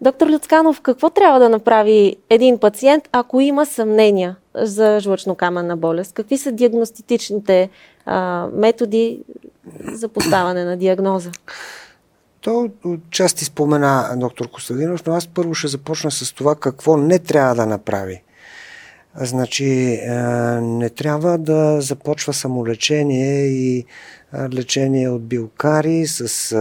Доктор 0.00 0.26
Люцканов, 0.26 0.80
какво 0.80 1.10
трябва 1.10 1.38
да 1.38 1.48
направи 1.48 2.16
един 2.30 2.58
пациент, 2.58 3.08
ако 3.12 3.40
има 3.40 3.66
съмнения 3.66 4.36
за 4.54 4.98
жлъчно-каменна 5.00 5.76
болест? 5.76 6.12
Какви 6.12 6.38
са 6.38 6.52
диагностичните 6.52 7.70
а, 8.06 8.46
методи 8.52 9.22
за 9.92 10.08
поставане 10.08 10.64
на 10.64 10.76
диагноза? 10.76 11.30
То 12.40 12.70
части 13.10 13.44
спомена 13.44 14.14
доктор 14.16 14.50
Костадинов, 14.50 15.06
но 15.06 15.14
аз 15.14 15.26
първо 15.26 15.54
ще 15.54 15.68
започна 15.68 16.10
с 16.10 16.32
това 16.32 16.54
какво 16.54 16.96
не 16.96 17.18
трябва 17.18 17.54
да 17.54 17.66
направи 17.66 18.22
Значи 19.20 20.00
не 20.60 20.90
трябва 20.90 21.38
да 21.38 21.80
започва 21.80 22.32
самолечение 22.32 23.46
и 23.46 23.84
лечение 24.52 25.08
от 25.08 25.26
билкари 25.26 26.06
с 26.06 26.56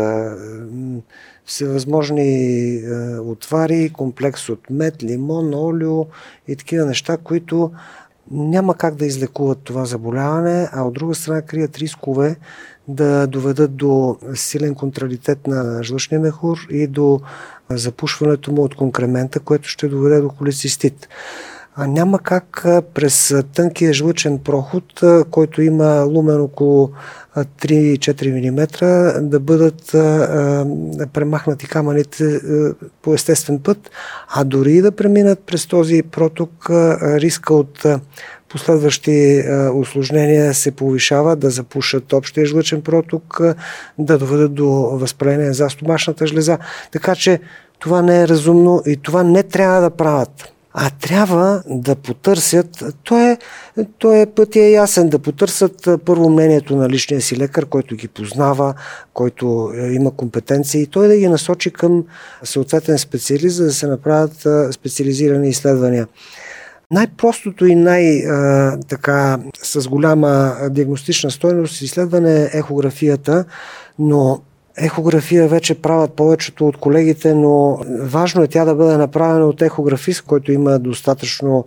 всевъзможни 1.46 2.82
отвари, 3.20 3.90
комплекс 3.94 4.50
от 4.50 4.70
мед, 4.70 5.04
лимон, 5.04 5.54
олио 5.54 6.06
и 6.48 6.56
такива 6.56 6.86
неща, 6.86 7.18
които 7.18 7.72
няма 8.32 8.76
как 8.76 8.96
да 8.96 9.06
излекуват 9.06 9.60
това 9.64 9.86
заболяване, 9.86 10.70
а 10.72 10.84
от 10.84 10.94
друга 10.94 11.16
страна 11.16 11.42
крият 11.42 11.78
рискове 11.78 12.36
да 12.88 13.28
доведат 13.28 13.76
до 13.76 14.18
силен 14.34 14.76
контралитет 14.76 15.48
на 15.48 15.84
жлъчния 15.84 16.20
мехур 16.22 16.68
и 16.70 16.88
до 16.88 17.20
запушването 17.70 18.52
му 18.52 18.64
от 18.64 18.76
конкремента, 18.76 19.40
което 19.40 19.70
ще 19.70 19.88
доведе 19.88 20.22
до 20.22 20.30
холецистит. 20.30 21.08
А 21.77 21.88
няма 21.88 22.20
как 22.20 22.65
през 22.94 23.34
тънкия 23.53 23.94
жлъчен 23.94 24.39
проход, 24.39 24.84
който 25.32 25.62
има 25.62 26.03
лумен 26.03 26.41
около 26.41 26.91
3-4 27.38 28.51
мм, 28.51 28.67
да 29.22 29.39
бъдат 29.39 29.82
премахнати 31.13 31.67
камъните 31.67 32.41
по 33.01 33.13
естествен 33.13 33.60
път, 33.60 33.91
а 34.29 34.44
дори 34.44 34.74
и 34.74 34.82
да 34.82 34.91
преминат 34.91 35.39
през 35.39 35.67
този 35.67 36.03
проток, 36.03 36.70
риска 37.01 37.53
от 37.53 37.86
последващи 38.50 39.44
осложнения 39.74 40.53
се 40.53 40.72
повишава, 40.72 41.36
да 41.36 41.50
запушат 41.50 42.13
общия 42.13 42.46
жлъчен 42.46 42.82
проток, 42.82 43.41
да 44.00 44.17
доведат 44.17 44.53
до 44.53 44.65
възпаление 44.74 45.53
за 45.53 45.70
стомашната 45.70 46.27
жлеза. 46.27 46.58
Така 46.91 47.15
че 47.15 47.39
това 47.79 48.01
не 48.01 48.22
е 48.22 48.27
разумно 48.27 48.82
и 48.86 48.98
това 48.98 49.24
не 49.24 49.44
трябва 49.44 49.82
да 49.82 49.89
правят 49.89 50.51
а 50.77 50.89
трябва 50.89 51.63
да 51.67 51.96
потърсят, 51.96 52.84
то 53.03 53.20
е, 53.20 53.38
то 54.00 54.13
е 54.13 54.25
пътя 54.25 54.60
е 54.60 54.72
ясен, 54.72 55.10
да 55.10 55.20
потърсят 55.20 55.89
първо 56.05 56.29
мнението 56.29 56.75
на 56.75 56.89
личния 56.89 57.22
си 57.22 57.38
лекар, 57.38 57.65
който 57.65 57.96
ги 57.96 58.08
познава, 58.08 58.74
който 59.13 59.72
има 59.91 60.12
компетенции 60.12 60.82
и 60.82 60.88
той 60.88 61.08
да 61.08 61.17
ги 61.17 61.27
насочи 61.27 61.72
към 61.72 62.03
съответен 62.44 62.98
специалист, 62.98 63.55
за 63.55 63.63
да 63.63 63.74
се 63.74 63.88
направят 63.88 64.48
специализирани 64.74 65.50
изследвания. 65.50 66.08
Най-простото 66.91 67.65
и 67.65 67.75
най-така 67.75 69.39
с 69.63 69.88
голяма 69.88 70.55
диагностична 70.70 71.32
стойност 71.32 71.82
изследване 71.82 72.41
е 72.41 72.50
ехографията, 72.53 73.46
но 74.00 74.41
Ехография 74.77 75.48
вече 75.48 75.82
правят 75.82 76.13
повечето 76.13 76.67
от 76.67 76.77
колегите, 76.77 77.34
но 77.34 77.79
важно 78.01 78.44
е 78.44 78.48
тя 78.48 78.65
да 78.65 78.75
бъде 78.75 78.98
направена 78.98 79.46
от 79.46 79.62
ехографист, 79.62 80.22
който 80.22 80.51
има 80.51 80.79
достатъчно 80.79 81.65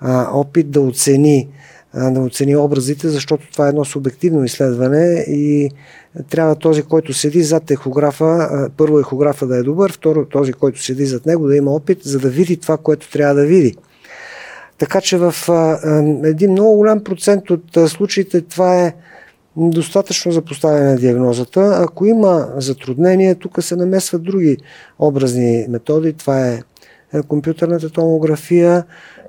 а, 0.00 0.28
опит 0.32 0.70
да 0.70 0.80
оцени, 0.80 1.48
да 1.94 2.20
оцени 2.20 2.56
образите, 2.56 3.08
защото 3.08 3.52
това 3.52 3.66
е 3.66 3.68
едно 3.68 3.84
субективно 3.84 4.44
изследване 4.44 5.24
и 5.28 5.70
трябва 6.30 6.54
този, 6.54 6.82
който 6.82 7.14
седи 7.14 7.42
зад 7.42 7.70
ехографа, 7.70 8.68
първо 8.76 8.98
ехографа 8.98 9.46
да 9.46 9.56
е 9.56 9.62
добър, 9.62 9.92
второ 9.92 10.24
този, 10.24 10.52
който 10.52 10.82
седи 10.82 11.06
зад 11.06 11.26
него 11.26 11.46
да 11.46 11.56
има 11.56 11.70
опит, 11.70 11.98
за 12.02 12.18
да 12.18 12.28
види 12.28 12.56
това, 12.56 12.76
което 12.76 13.10
трябва 13.10 13.34
да 13.34 13.46
види. 13.46 13.76
Така 14.78 15.00
че 15.00 15.18
в 15.18 15.34
един 16.24 16.52
много 16.52 16.76
голям 16.76 17.04
процент 17.04 17.50
от 17.50 17.90
случаите 17.90 18.40
това 18.40 18.84
е 18.86 18.94
достатъчно 19.56 20.32
за 20.32 20.42
поставяне 20.42 20.90
на 20.90 20.96
диагнозата. 20.96 21.78
Ако 21.82 22.06
има 22.06 22.48
затруднение, 22.56 23.34
тук 23.34 23.62
се 23.62 23.76
намесват 23.76 24.22
други 24.22 24.56
образни 24.98 25.66
методи. 25.68 26.12
Това 26.12 26.48
е, 26.48 26.62
е 27.14 27.22
компютърната 27.22 27.90
томография, 27.90 28.84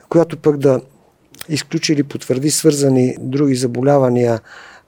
която 0.10 0.38
пък 0.38 0.58
да 0.58 0.82
изключи 1.50 1.94
или 1.94 2.04
потвърди 2.04 2.52
свързани 2.52 3.16
други 3.20 3.56
заболявания, 3.56 4.40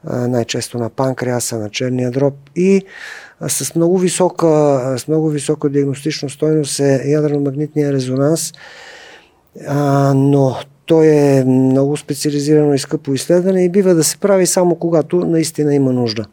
най-често 0.04 0.78
на 0.78 0.90
панкреаса, 0.90 1.58
на 1.58 1.70
черния 1.70 2.12
дроб 2.12 2.34
и 2.56 2.82
с 3.48 3.76
много 3.76 3.98
висока, 3.98 4.48
с 4.98 5.08
много 5.08 5.30
висока 5.30 5.70
диагностична 5.70 6.30
стойност 6.30 6.80
е 6.80 7.02
ядрено-магнитния 7.06 7.94
резонанс, 7.94 8.54
но 10.16 10.56
той 10.92 11.08
е 11.08 11.44
много 11.46 11.98
специализирано 11.98 12.74
и 12.74 12.80
скъпо 12.80 13.14
изследване 13.14 13.66
и 13.66 13.70
бива 13.70 13.94
да 13.94 14.04
се 14.04 14.18
прави 14.18 14.46
само 14.46 14.76
когато 14.76 15.20
наистина 15.20 15.76
има 15.76 15.94
нужда. 15.94 16.26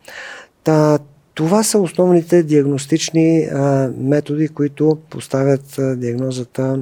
Та, 0.65 0.99
това 1.35 1.63
са 1.63 1.79
основните 1.79 2.43
диагностични 2.43 3.45
а, 3.45 3.91
методи, 3.99 4.49
които 4.49 4.99
поставят 5.11 5.79
а, 5.79 5.97
диагнозата 5.97 6.79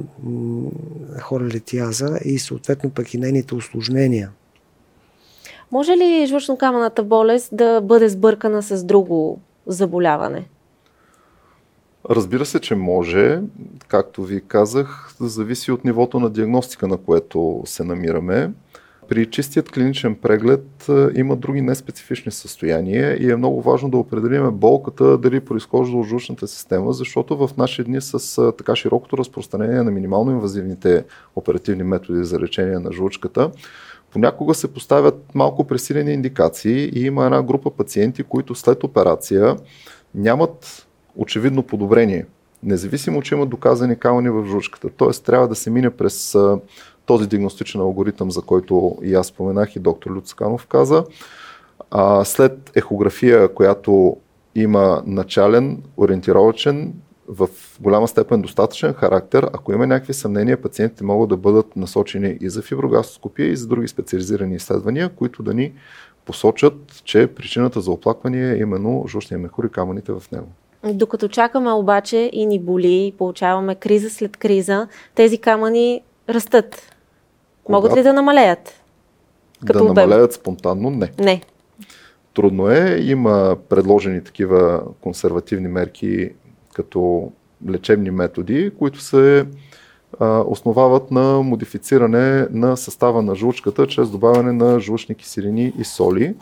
хорелитиаза 1.21 2.19
и 2.25 2.39
съответно 2.39 2.89
пък 2.89 3.13
и 3.13 3.17
нейните 3.17 3.55
осложнения. 3.55 4.29
Може 5.71 5.91
ли 5.91 6.27
жлъчно-камената 6.27 7.03
болест 7.03 7.49
да 7.51 7.81
бъде 7.81 8.09
сбъркана 8.09 8.63
с 8.63 8.83
друго 8.83 9.39
заболяване? 9.67 10.45
Разбира 12.09 12.45
се, 12.45 12.59
че 12.59 12.75
може, 12.75 13.41
както 13.87 14.23
ви 14.23 14.41
казах, 14.47 15.13
зависи 15.19 15.71
от 15.71 15.85
нивото 15.85 16.19
на 16.19 16.29
диагностика, 16.29 16.87
на 16.87 16.97
което 16.97 17.61
се 17.65 17.83
намираме. 17.83 18.51
При 19.09 19.25
чистият 19.25 19.71
клиничен 19.71 20.15
преглед 20.15 20.89
има 21.15 21.35
други 21.35 21.61
неспецифични 21.61 22.31
състояния 22.31 23.23
и 23.23 23.31
е 23.31 23.35
много 23.35 23.61
важно 23.61 23.89
да 23.89 23.97
определиме 23.97 24.51
болката 24.51 25.17
дали 25.17 25.39
произхожда 25.39 25.97
от 25.97 26.07
жлъчната 26.07 26.47
система, 26.47 26.93
защото 26.93 27.37
в 27.37 27.49
наши 27.57 27.83
дни 27.83 28.01
с 28.01 28.51
така 28.51 28.75
широкото 28.75 29.17
разпространение 29.17 29.83
на 29.83 29.91
минимално 29.91 30.31
инвазивните 30.31 31.05
оперативни 31.35 31.83
методи 31.83 32.23
за 32.23 32.39
лечение 32.39 32.79
на 32.79 32.91
жлъчката, 32.91 33.51
понякога 34.11 34.53
се 34.53 34.73
поставят 34.73 35.35
малко 35.35 35.67
пресилени 35.67 36.13
индикации 36.13 36.89
и 36.93 37.05
има 37.05 37.25
една 37.25 37.43
група 37.43 37.71
пациенти, 37.71 38.23
които 38.23 38.55
след 38.55 38.83
операция 38.83 39.55
нямат 40.15 40.86
очевидно 41.17 41.63
подобрение, 41.63 42.25
независимо, 42.63 43.21
че 43.21 43.35
има 43.35 43.45
доказани 43.45 43.99
камъни 43.99 44.29
в 44.29 44.45
жучката. 44.45 44.89
Тоест 44.97 45.25
трябва 45.25 45.47
да 45.47 45.55
се 45.55 45.69
мине 45.69 45.89
през 45.89 46.37
този 47.05 47.27
диагностичен 47.27 47.81
алгоритъм, 47.81 48.31
за 48.31 48.41
който 48.41 48.97
и 49.03 49.13
аз 49.13 49.27
споменах 49.27 49.75
и 49.75 49.79
доктор 49.79 50.11
Люцканов 50.11 50.67
каза. 50.67 51.05
А, 51.91 52.25
след 52.25 52.71
ехография, 52.75 53.53
която 53.53 54.17
има 54.55 55.03
начален, 55.05 55.83
ориентировачен, 55.97 56.93
в 57.27 57.49
голяма 57.79 58.07
степен 58.07 58.41
достатъчен 58.41 58.93
характер, 58.93 59.49
ако 59.53 59.73
има 59.73 59.87
някакви 59.87 60.13
съмнения, 60.13 60.61
пациентите 60.61 61.03
могат 61.03 61.29
да 61.29 61.37
бъдат 61.37 61.75
насочени 61.75 62.37
и 62.41 62.49
за 62.49 62.61
фиброгастоскопия, 62.61 63.47
и 63.47 63.55
за 63.55 63.67
други 63.67 63.87
специализирани 63.87 64.55
изследвания, 64.55 65.09
които 65.09 65.43
да 65.43 65.53
ни 65.53 65.73
посочат, 66.25 67.01
че 67.03 67.27
причината 67.27 67.81
за 67.81 67.91
оплакване 67.91 68.51
е 68.51 68.57
именно 68.57 69.05
жушния 69.07 69.39
мехур 69.39 69.63
и 69.63 69.69
камъните 69.69 70.11
в 70.11 70.23
него. 70.31 70.47
Докато 70.93 71.27
чакаме 71.27 71.71
обаче 71.71 72.29
и 72.33 72.45
ни 72.45 72.59
боли, 72.59 73.13
получаваме 73.17 73.75
криза 73.75 74.09
след 74.09 74.37
криза, 74.37 74.87
тези 75.15 75.37
камъни 75.37 76.01
растат. 76.29 76.95
Кога? 77.63 77.77
Могат 77.77 77.97
ли 77.97 78.03
да 78.03 78.13
намалеят? 78.13 78.81
Като 79.65 79.79
да 79.79 79.91
обем? 79.91 80.09
намалеят 80.09 80.33
спонтанно? 80.33 80.89
Не. 80.89 81.11
Не. 81.19 81.41
Трудно 82.33 82.69
е. 82.69 82.99
Има 83.01 83.57
предложени 83.69 84.23
такива 84.23 84.81
консервативни 85.01 85.67
мерки 85.67 86.29
като 86.73 87.31
лечебни 87.69 88.11
методи, 88.11 88.71
които 88.79 88.99
се 88.99 89.45
а, 90.19 90.43
основават 90.47 91.11
на 91.11 91.41
модифициране 91.41 92.47
на 92.51 92.77
състава 92.77 93.21
на 93.21 93.35
жлучката 93.35 93.87
чрез 93.87 94.09
добавяне 94.09 94.51
на 94.51 94.79
жлучни 94.79 95.15
киселини 95.15 95.73
и 95.79 95.83
соли. 95.83 96.35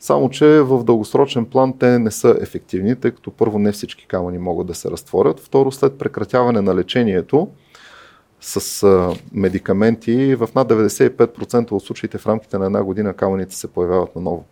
Само, 0.00 0.30
че 0.30 0.46
в 0.46 0.84
дългосрочен 0.84 1.46
план 1.46 1.78
те 1.78 1.98
не 1.98 2.10
са 2.10 2.36
ефективни, 2.40 2.96
тъй 2.96 3.10
като 3.10 3.30
първо 3.30 3.58
не 3.58 3.72
всички 3.72 4.06
камъни 4.06 4.38
могат 4.38 4.66
да 4.66 4.74
се 4.74 4.90
разтворят. 4.90 5.40
Второ, 5.40 5.72
след 5.72 5.98
прекратяване 5.98 6.60
на 6.60 6.74
лечението 6.74 7.48
с 8.40 8.86
медикаменти, 9.32 10.34
в 10.34 10.48
над 10.54 10.68
95% 10.68 11.72
от 11.72 11.82
случаите 11.82 12.18
в 12.18 12.26
рамките 12.26 12.58
на 12.58 12.66
една 12.66 12.82
година 12.82 13.14
камъните 13.14 13.54
се 13.54 13.72
появяват 13.72 14.16
наново. 14.16 14.44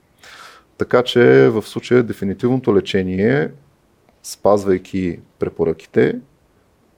Така 0.78 1.02
че 1.02 1.48
в 1.48 1.62
случая 1.62 2.02
дефинитивното 2.02 2.76
лечение, 2.76 3.50
спазвайки 4.22 5.20
препоръките 5.38 6.18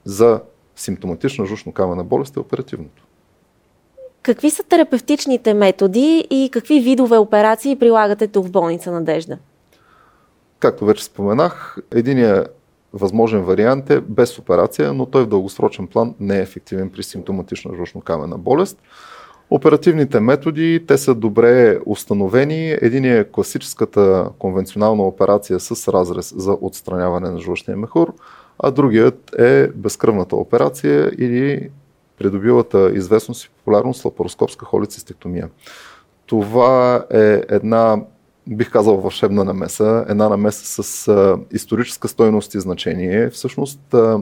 за 0.05 0.41
симптоматична 0.75 1.45
жушно-камена 1.45 2.03
болест 2.03 2.35
е 2.35 2.39
оперативното. 2.39 3.03
Какви 4.23 4.49
са 4.49 4.63
терапевтичните 4.63 5.53
методи 5.53 6.27
и 6.29 6.49
какви 6.53 6.79
видове 6.79 7.17
операции 7.17 7.75
прилагате 7.75 8.27
тук 8.27 8.45
в 8.45 8.51
болница 8.51 8.91
Надежда? 8.91 9.37
Както 10.59 10.85
вече 10.85 11.03
споменах, 11.03 11.77
единият 11.95 12.55
възможен 12.93 13.41
вариант 13.41 13.89
е 13.89 14.01
без 14.01 14.39
операция, 14.39 14.93
но 14.93 15.05
той 15.05 15.23
в 15.23 15.27
дългосрочен 15.27 15.87
план 15.87 16.15
не 16.19 16.37
е 16.37 16.41
ефективен 16.41 16.89
при 16.89 17.03
симптоматична 17.03 17.71
жлъчно-камена 17.71 18.37
болест. 18.37 18.81
Оперативните 19.49 20.19
методи, 20.19 20.85
те 20.87 20.97
са 20.97 21.15
добре 21.15 21.79
установени. 21.85 22.71
Единият 22.81 23.27
е 23.27 23.31
класическата 23.31 24.29
конвенционална 24.39 25.03
операция 25.03 25.59
с 25.59 25.87
разрез 25.87 26.33
за 26.37 26.57
отстраняване 26.61 27.29
на 27.29 27.39
жлъчния 27.39 27.77
мехур, 27.77 28.13
а 28.59 28.71
другият 28.71 29.35
е 29.39 29.67
безкръвната 29.67 30.35
операция 30.35 31.11
или 31.17 31.69
придобилата 32.19 32.91
известност 32.93 33.45
и 33.45 33.49
популярност 33.49 34.05
лапароскопска 34.05 34.65
холецистектомия. 34.65 35.49
Това 36.25 37.05
е 37.13 37.43
една, 37.49 38.01
бих 38.47 38.71
казал, 38.71 38.97
вълшебна 38.97 39.43
намеса, 39.43 40.05
една 40.09 40.29
намеса 40.29 40.83
с 40.83 41.07
а, 41.07 41.37
историческа 41.51 42.07
стойност 42.07 42.53
и 42.53 42.59
значение. 42.59 43.29
Всъщност 43.29 43.93
а, 43.93 44.19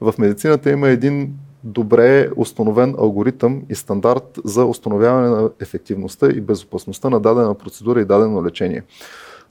в 0.00 0.14
медицината 0.18 0.70
има 0.70 0.88
един 0.88 1.34
добре 1.64 2.30
установен 2.36 2.94
алгоритъм 2.98 3.62
и 3.68 3.74
стандарт 3.74 4.38
за 4.44 4.64
установяване 4.64 5.28
на 5.28 5.50
ефективността 5.60 6.28
и 6.30 6.40
безопасността 6.40 7.10
на 7.10 7.20
дадена 7.20 7.54
процедура 7.54 8.00
и 8.00 8.04
дадено 8.04 8.44
лечение. 8.44 8.82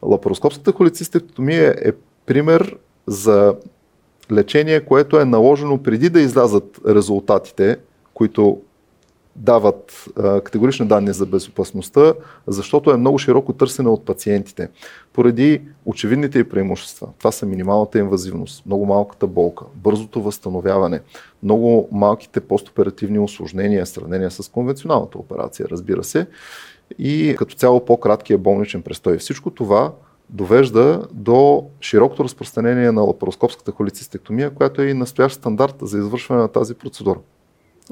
Лапароскопската 0.04 0.72
холецистектомия 0.72 1.76
е 1.78 1.92
пример 2.26 2.78
за 3.08 3.56
лечение, 4.32 4.86
което 4.86 5.20
е 5.20 5.26
наложено 5.26 5.84
преди 5.84 6.10
да 6.10 6.22
излязат 6.22 6.80
резултатите, 6.88 7.78
които 8.14 8.62
дават 9.36 10.06
категорични 10.16 10.88
данни 10.88 11.14
за 11.14 11.26
безопасността, 11.26 12.14
защото 12.48 12.92
е 12.92 12.98
много 12.98 13.18
широко 13.18 13.54
търсене 13.54 13.90
от 13.90 14.06
пациентите. 14.06 14.70
Поради 15.14 15.62
очевидните 15.86 16.40
и 16.40 16.44
преимущества. 16.44 17.08
Това 17.20 17.32
са 17.32 17.46
минималната 17.46 18.00
инвазивност, 18.00 18.66
много 18.66 18.86
малката 18.86 19.28
болка, 19.28 19.66
бързото 19.76 20.22
възстановяване, 20.22 21.02
много 21.44 21.90
малките 21.92 22.40
постоперативни 22.40 23.20
осложнения 23.20 23.86
сравнение 23.86 24.30
с 24.30 24.52
конвенционалната 24.52 25.18
операция, 25.18 25.68
разбира 25.72 26.04
се, 26.04 26.28
и 27.00 27.36
като 27.38 27.56
цяло 27.56 27.86
по-краткия 27.86 28.38
болничен 28.38 28.82
престой. 28.82 29.18
Всичко 29.18 29.52
това 29.52 29.92
довежда 30.30 31.08
до 31.12 31.66
широкото 31.82 32.24
разпространение 32.24 32.92
на 32.92 33.02
лапароскопската 33.02 33.72
холецистектомия, 33.72 34.50
която 34.54 34.82
е 34.82 34.88
и 34.88 34.94
настоящ 34.94 35.36
стандарт 35.36 35.76
за 35.82 35.98
извършване 35.98 36.42
на 36.42 36.48
тази 36.48 36.74
процедура. 36.74 37.20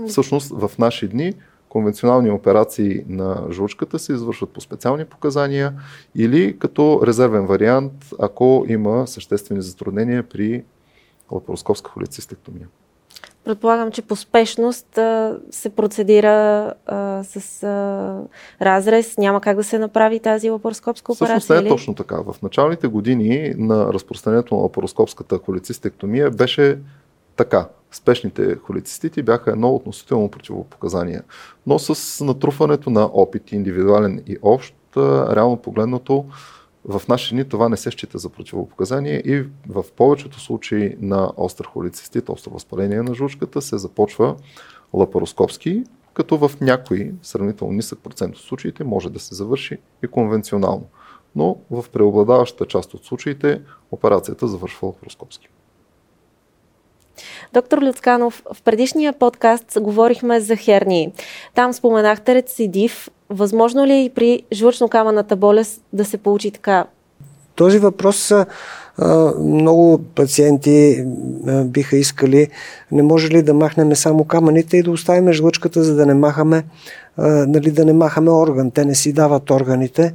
Всъщност 0.07 0.51
в 0.55 0.71
наши 0.79 1.07
дни 1.07 1.33
конвенционални 1.69 2.31
операции 2.31 3.03
на 3.07 3.47
жлъчката 3.51 3.99
се 3.99 4.13
извършват 4.13 4.49
по 4.49 4.61
специални 4.61 5.05
показания 5.05 5.73
или 6.15 6.59
като 6.59 7.01
резервен 7.05 7.45
вариант, 7.45 7.93
ако 8.19 8.65
има 8.67 9.07
съществени 9.07 9.61
затруднения 9.61 10.23
при 10.29 10.63
лапароскопска 11.31 11.91
холецистектомия. 11.91 12.67
Предполагам, 13.45 13.91
че 13.91 14.01
по 14.01 14.15
спешност 14.15 14.97
а, 14.97 15.38
се 15.51 15.69
процедира 15.69 16.73
а, 16.85 17.23
с 17.23 17.63
а, 17.63 18.65
разрез. 18.65 19.17
Няма 19.17 19.41
как 19.41 19.57
да 19.57 19.63
се 19.63 19.79
направи 19.79 20.19
тази 20.19 20.50
лапароскопска 20.50 21.12
операция. 21.12 21.39
Всъщност 21.39 21.65
е 21.65 21.69
точно 21.69 21.95
така. 21.95 22.15
В 22.15 22.35
началните 22.43 22.88
години 22.88 23.53
на 23.57 23.93
разпространението 23.93 24.55
на 24.55 24.62
лапароскопската 24.62 25.38
холецистектомия 25.38 26.31
беше 26.31 26.79
така. 27.35 27.67
Спешните 27.91 28.55
холецистити 28.55 29.23
бяха 29.23 29.51
едно 29.51 29.75
относително 29.75 30.29
противопоказание. 30.29 31.21
Но 31.67 31.79
с 31.79 32.25
натрупването 32.25 32.89
на 32.89 33.09
опит, 33.13 33.51
индивидуален 33.51 34.23
и 34.27 34.38
общ, 34.41 34.75
реално 34.97 35.57
погледнато, 35.57 36.25
в 36.85 37.01
наши 37.07 37.33
дни 37.35 37.49
това 37.49 37.69
не 37.69 37.77
се 37.77 37.91
счита 37.91 38.17
за 38.17 38.29
противопоказание 38.29 39.21
и 39.25 39.45
в 39.67 39.85
повечето 39.95 40.39
случаи 40.39 40.95
на 40.99 41.31
остър 41.37 41.65
холецистит, 41.65 42.29
остро 42.29 42.51
възпаление 42.51 43.01
на 43.01 43.15
жучката 43.15 43.61
се 43.61 43.77
започва 43.77 44.35
лапароскопски, 44.93 45.83
като 46.13 46.37
в 46.37 46.51
някои 46.61 47.11
сравнително 47.21 47.73
нисък 47.73 47.99
процент 47.99 48.35
от 48.35 48.41
случаите 48.41 48.83
може 48.83 49.09
да 49.09 49.19
се 49.19 49.35
завърши 49.35 49.77
и 50.03 50.07
конвенционално. 50.07 50.87
Но 51.35 51.57
в 51.71 51.85
преобладаващата 51.93 52.65
част 52.65 52.93
от 52.93 53.05
случаите 53.05 53.61
операцията 53.91 54.47
завършва 54.47 54.87
лапароскопски. 54.87 55.49
Доктор 57.53 57.81
Люцканов, 57.81 58.43
в 58.53 58.61
предишния 58.61 59.13
подкаст 59.13 59.77
говорихме 59.81 60.39
за 60.39 60.55
хернии. 60.55 61.13
Там 61.55 61.73
споменахте 61.73 62.35
рецидив. 62.35 63.09
Възможно 63.33 63.85
ли 63.85 63.91
е 63.91 64.05
и 64.05 64.09
при 64.09 64.43
жлъчно-камъната 64.53 65.35
болест 65.35 65.81
да 65.93 66.05
се 66.05 66.17
получи 66.17 66.51
така? 66.51 66.85
Този 67.55 67.79
въпрос 67.79 68.33
много 69.39 69.99
пациенти 70.15 71.05
биха 71.65 71.97
искали, 71.97 72.47
не 72.91 73.03
може 73.03 73.29
ли 73.29 73.43
да 73.43 73.53
махнем 73.53 73.95
само 73.95 74.23
камъните 74.23 74.77
и 74.77 74.84
да 74.84 74.91
оставим 74.91 75.34
жлъчката, 75.34 75.84
за 75.84 75.95
да 75.95 76.05
не 76.05 76.13
махаме, 76.13 76.63
нали, 77.17 77.71
да 77.71 77.86
не 77.86 77.93
махаме 77.93 78.31
орган. 78.31 78.71
Те 78.71 78.86
не 78.86 78.95
си 78.95 79.13
дават 79.13 79.49
органите. 79.49 80.13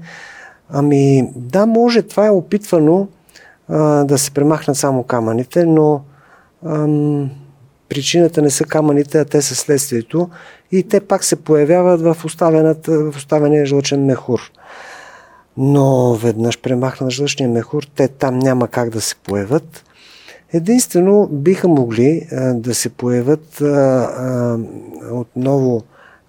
Ами 0.71 1.31
да, 1.37 1.67
може, 1.67 2.03
това 2.03 2.27
е 2.27 2.31
опитвано 2.31 3.09
да 4.05 4.19
се 4.19 4.31
премахнат 4.31 4.77
само 4.77 5.03
камъните, 5.03 5.65
но 5.65 6.01
ам, 6.67 7.31
причината 7.89 8.43
не 8.43 8.51
са 8.51 8.65
камъните, 8.65 9.19
а 9.19 9.25
те 9.25 9.43
са 9.43 9.55
следствието 9.55 10.29
и 10.73 10.83
те 10.83 11.01
пак 11.01 11.25
се 11.25 11.37
появяват 11.37 12.01
в, 12.01 12.15
в 12.15 13.17
оставения 13.17 13.67
жлъчен 13.67 14.05
мехур. 14.05 14.41
Но 15.57 16.15
веднъж 16.15 16.61
премахнат 16.61 17.11
жлъчния 17.11 17.49
мехур, 17.49 17.83
те 17.97 18.09
там 18.09 18.39
няма 18.39 18.69
как 18.69 18.91
да 18.91 19.01
се 19.01 19.15
появят. 19.17 19.85
Единствено 20.53 21.29
биха 21.33 21.69
могли 21.69 22.29
а, 22.33 22.55
да 22.55 22.75
се 22.75 22.89
появят 22.89 23.61
а, 23.61 23.65
а, 23.65 24.59
отново 25.13 25.83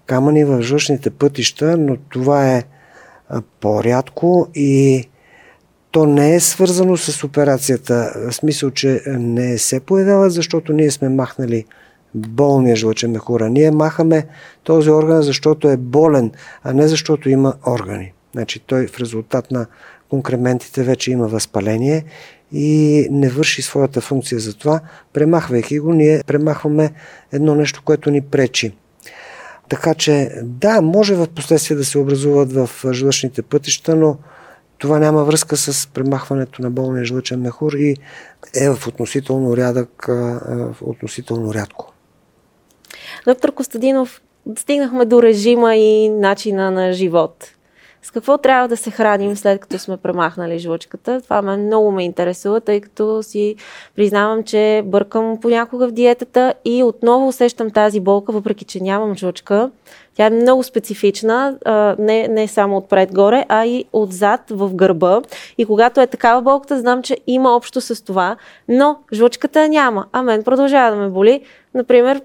камъни 0.06 0.44
в 0.44 0.62
жлъчните 0.62 1.10
пътища, 1.10 1.76
но 1.76 1.96
това 1.96 2.50
е 2.52 2.64
а, 3.28 3.42
по-рядко 3.60 4.48
и 4.54 5.04
то 5.90 6.06
не 6.06 6.34
е 6.34 6.40
свързано 6.40 6.96
с 6.96 7.24
операцията, 7.24 8.12
в 8.16 8.32
смисъл, 8.32 8.70
че 8.70 9.02
не 9.06 9.58
се 9.58 9.80
появява, 9.80 10.30
защото 10.30 10.72
ние 10.72 10.90
сме 10.90 11.08
махнали 11.08 11.64
болния 12.14 12.76
жлъчен 12.76 13.10
мехура. 13.10 13.50
Ние 13.50 13.70
махаме 13.70 14.26
този 14.64 14.90
орган, 14.90 15.22
защото 15.22 15.68
е 15.68 15.76
болен, 15.76 16.32
а 16.62 16.72
не 16.72 16.88
защото 16.88 17.30
има 17.30 17.54
органи. 17.66 18.12
Значи 18.32 18.60
той 18.60 18.86
в 18.86 18.98
резултат 18.98 19.50
на 19.50 19.66
конкрементите 20.08 20.82
вече 20.82 21.10
има 21.10 21.28
възпаление 21.28 22.04
и 22.52 23.06
не 23.10 23.28
върши 23.28 23.62
своята 23.62 24.00
функция 24.00 24.40
за 24.40 24.54
това. 24.54 24.80
Премахвайки 25.12 25.78
го, 25.78 25.92
ние 25.92 26.22
премахваме 26.26 26.92
едно 27.32 27.54
нещо, 27.54 27.82
което 27.84 28.10
ни 28.10 28.20
пречи. 28.20 28.72
Така 29.68 29.94
че 29.94 30.30
да, 30.42 30.80
може 30.80 31.14
в 31.14 31.28
последствие 31.28 31.76
да 31.76 31.84
се 31.84 31.98
образуват 31.98 32.52
в 32.52 32.70
жлъчните 32.92 33.42
пътища, 33.42 33.96
но 33.96 34.16
това 34.78 34.98
няма 34.98 35.24
връзка 35.24 35.56
с 35.56 35.86
премахването 35.86 36.62
на 36.62 36.70
болния 36.70 37.04
жлъчен 37.04 37.40
мехур 37.40 37.72
и 37.72 37.96
е 38.54 38.70
в 38.70 38.86
относително 38.86 39.56
рядък, 39.56 40.08
относително 40.80 41.54
рядко. 41.54 41.92
Доктор 43.26 43.52
Костадинов, 43.52 44.22
стигнахме 44.56 45.04
до 45.04 45.22
режима 45.22 45.76
и 45.76 46.08
начина 46.08 46.70
на 46.70 46.92
живот. 46.92 47.46
С 48.02 48.10
какво 48.10 48.38
трябва 48.38 48.68
да 48.68 48.76
се 48.76 48.90
храним 48.90 49.36
след 49.36 49.60
като 49.60 49.78
сме 49.78 49.96
премахнали 49.96 50.58
жлъчката? 50.58 51.20
Това 51.20 51.42
ме 51.42 51.56
много 51.56 51.90
ме 51.90 52.04
интересува, 52.04 52.60
тъй 52.60 52.80
като 52.80 53.22
си 53.22 53.56
признавам, 53.96 54.44
че 54.44 54.82
бъркам 54.84 55.38
понякога 55.42 55.88
в 55.88 55.92
диетата 55.92 56.54
и 56.64 56.82
отново 56.82 57.28
усещам 57.28 57.70
тази 57.70 58.00
болка, 58.00 58.32
въпреки 58.32 58.64
че 58.64 58.80
нямам 58.80 59.16
жлъчка. 59.16 59.70
Тя 60.14 60.26
е 60.26 60.30
много 60.30 60.62
специфична, 60.62 61.56
не, 61.98 62.28
не 62.28 62.48
само 62.48 62.76
отпред-горе, 62.76 63.44
а 63.48 63.66
и 63.66 63.84
отзад 63.92 64.40
в 64.50 64.74
гърба. 64.74 65.20
И 65.58 65.64
когато 65.64 66.00
е 66.00 66.06
такава 66.06 66.42
болката, 66.42 66.80
знам, 66.80 67.02
че 67.02 67.16
има 67.26 67.56
общо 67.56 67.80
с 67.80 68.04
това, 68.04 68.36
но 68.68 68.98
жлъчката 69.12 69.68
няма, 69.68 70.06
а 70.12 70.22
мен 70.22 70.42
продължава 70.42 70.96
да 70.96 71.02
ме 71.02 71.08
боли. 71.08 71.42
Например, 71.74 72.20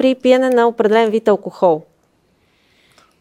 при 0.00 0.14
пиене 0.14 0.48
на 0.48 0.66
определен 0.66 1.10
вид 1.10 1.28
алкохол. 1.28 1.84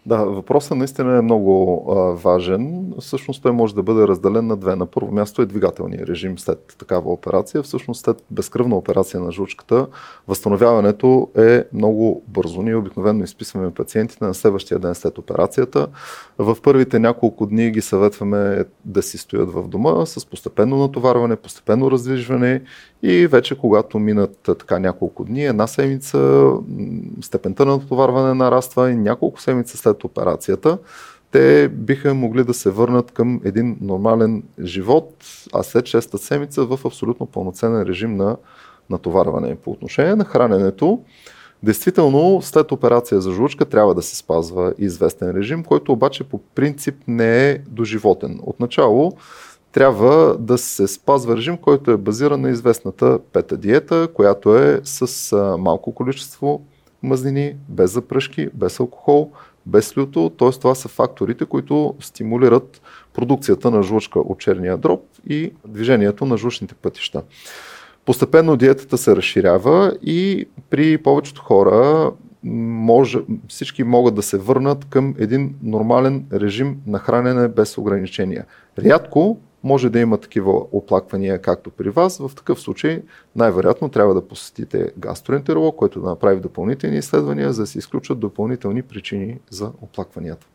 Да, 0.09 0.17
въпросът 0.17 0.77
наистина 0.77 1.17
е 1.17 1.21
много 1.21 1.85
а, 1.89 1.95
важен. 1.95 2.93
Всъщност 2.99 3.43
той 3.43 3.51
може 3.51 3.75
да 3.75 3.83
бъде 3.83 4.07
разделен 4.07 4.47
на 4.47 4.57
две. 4.57 4.75
На 4.75 4.85
първо 4.85 5.11
място 5.11 5.41
е 5.41 5.45
двигателния 5.45 6.07
режим 6.07 6.39
след 6.39 6.75
такава 6.77 7.11
операция. 7.11 7.63
Всъщност 7.63 8.01
след 8.01 8.23
безкръвна 8.31 8.75
операция 8.75 9.19
на 9.19 9.31
жлъчката, 9.31 9.87
възстановяването 10.27 11.29
е 11.37 11.63
много 11.73 12.23
бързо. 12.27 12.61
Ние 12.61 12.75
обикновено 12.75 13.23
изписваме 13.23 13.73
пациентите 13.73 14.25
на 14.25 14.33
следващия 14.33 14.79
ден 14.79 14.95
след 14.95 15.17
операцията. 15.17 15.87
В 16.37 16.57
първите 16.63 16.99
няколко 16.99 17.45
дни 17.45 17.71
ги 17.71 17.81
съветваме 17.81 18.65
да 18.85 19.01
си 19.01 19.17
стоят 19.17 19.53
в 19.53 19.67
дома 19.67 20.05
с 20.05 20.25
постепенно 20.25 20.77
натоварване, 20.77 21.35
постепенно 21.35 21.91
раздвижване 21.91 22.61
и 23.03 23.27
вече 23.27 23.57
когато 23.57 23.99
минат 23.99 24.39
така 24.43 24.79
няколко 24.79 25.25
дни, 25.25 25.45
една 25.45 25.67
седмица, 25.67 26.51
степента 27.21 27.65
на 27.65 27.71
натоварване 27.71 28.33
нараства 28.33 28.91
и 28.91 28.95
няколко 28.95 29.41
седмици 29.41 29.77
след 29.77 29.98
операцията, 30.03 30.77
те 31.31 31.69
биха 31.69 32.13
могли 32.13 32.43
да 32.43 32.53
се 32.53 32.69
върнат 32.69 33.11
към 33.11 33.41
един 33.43 33.77
нормален 33.81 34.43
живот, 34.63 35.25
а 35.53 35.63
след 35.63 35.85
6-та 35.85 36.17
седмица 36.17 36.65
в 36.65 36.79
абсолютно 36.85 37.25
пълноценен 37.25 37.81
режим 37.81 38.15
на 38.15 38.37
натоварване. 38.89 39.55
По 39.55 39.71
отношение 39.71 40.15
на 40.15 40.25
храненето, 40.25 40.99
Действително, 41.63 42.41
след 42.41 42.71
операция 42.71 43.21
за 43.21 43.31
жлъчка 43.31 43.65
трябва 43.65 43.95
да 43.95 44.01
се 44.01 44.15
спазва 44.15 44.73
известен 44.77 45.31
режим, 45.31 45.63
който 45.63 45.91
обаче 45.91 46.23
по 46.23 46.37
принцип 46.37 46.95
не 47.07 47.49
е 47.49 47.57
доживотен. 47.57 48.39
Отначало 48.43 49.11
трябва 49.71 50.37
да 50.39 50.57
се 50.57 50.87
спазва 50.87 51.37
режим, 51.37 51.57
който 51.57 51.91
е 51.91 51.97
базиран 51.97 52.41
на 52.41 52.49
известната 52.49 53.19
пета 53.33 53.57
диета, 53.57 54.07
която 54.13 54.57
е 54.57 54.81
с 54.83 55.35
малко 55.59 55.93
количество 55.93 56.61
мазнини, 57.03 57.55
без 57.69 57.91
запръшки, 57.91 58.49
без 58.53 58.79
алкохол, 58.79 59.31
без 59.65 59.97
люто. 59.97 60.29
Т.е. 60.29 60.51
това 60.51 60.75
са 60.75 60.87
факторите, 60.87 61.45
които 61.45 61.95
стимулират 61.99 62.81
продукцията 63.13 63.71
на 63.71 63.83
жлъчка 63.83 64.19
от 64.19 64.39
черния 64.39 64.77
дроб 64.77 65.03
и 65.29 65.51
движението 65.67 66.25
на 66.25 66.37
жлъчните 66.37 66.75
пътища. 66.75 67.23
Постепенно 68.05 68.57
диетата 68.57 68.97
се 68.97 69.15
разширява 69.15 69.97
и 70.03 70.45
при 70.69 70.97
повечето 70.97 71.41
хора 71.41 72.11
може, 72.43 73.19
всички 73.47 73.83
могат 73.83 74.15
да 74.15 74.21
се 74.21 74.37
върнат 74.37 74.85
към 74.85 75.15
един 75.17 75.55
нормален 75.63 76.25
режим 76.33 76.77
на 76.87 76.99
хранене 76.99 77.47
без 77.47 77.77
ограничения. 77.77 78.45
Рядко 78.79 79.39
може 79.63 79.89
да 79.89 79.99
има 79.99 80.17
такива 80.17 80.51
оплаквания, 80.71 81.41
както 81.41 81.69
при 81.69 81.89
вас. 81.89 82.17
В 82.17 82.31
такъв 82.35 82.61
случай 82.61 83.01
най-вероятно 83.35 83.89
трябва 83.89 84.13
да 84.13 84.27
посетите 84.27 84.91
гастроентеролог, 84.97 85.75
който 85.75 86.01
да 86.01 86.09
направи 86.09 86.39
допълнителни 86.39 86.97
изследвания, 86.97 87.53
за 87.53 87.61
да 87.61 87.67
се 87.67 87.77
изключат 87.77 88.19
допълнителни 88.19 88.81
причини 88.81 89.39
за 89.49 89.71
оплакванията. 89.81 90.47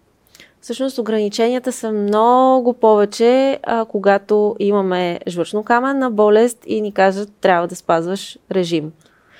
Всъщност 0.60 0.98
ограниченията 0.98 1.72
са 1.72 1.92
много 1.92 2.72
повече, 2.72 3.58
а, 3.62 3.84
когато 3.84 4.56
имаме 4.58 5.20
жлъчно-каменна 5.28 6.10
болест 6.10 6.58
и 6.66 6.80
ни 6.80 6.92
кажат 6.92 7.28
трябва 7.40 7.68
да 7.68 7.76
спазваш 7.76 8.38
режим. 8.52 8.92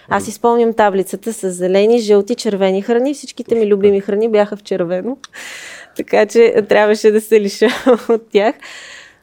Аз 0.09 0.29
изпълням 0.29 0.72
таблицата 0.72 1.33
с 1.33 1.50
зелени, 1.50 1.98
жълти, 1.98 2.35
червени 2.35 2.83
храни. 2.83 3.14
Всичките 3.14 3.55
ми 3.55 3.66
любими 3.66 4.00
храни 4.00 4.29
бяха 4.29 4.57
в 4.57 4.62
червено, 4.62 5.18
така 5.96 6.27
че 6.27 6.64
трябваше 6.68 7.11
да 7.11 7.20
се 7.20 7.40
лиша 7.40 7.68
от 8.09 8.29
тях. 8.33 8.55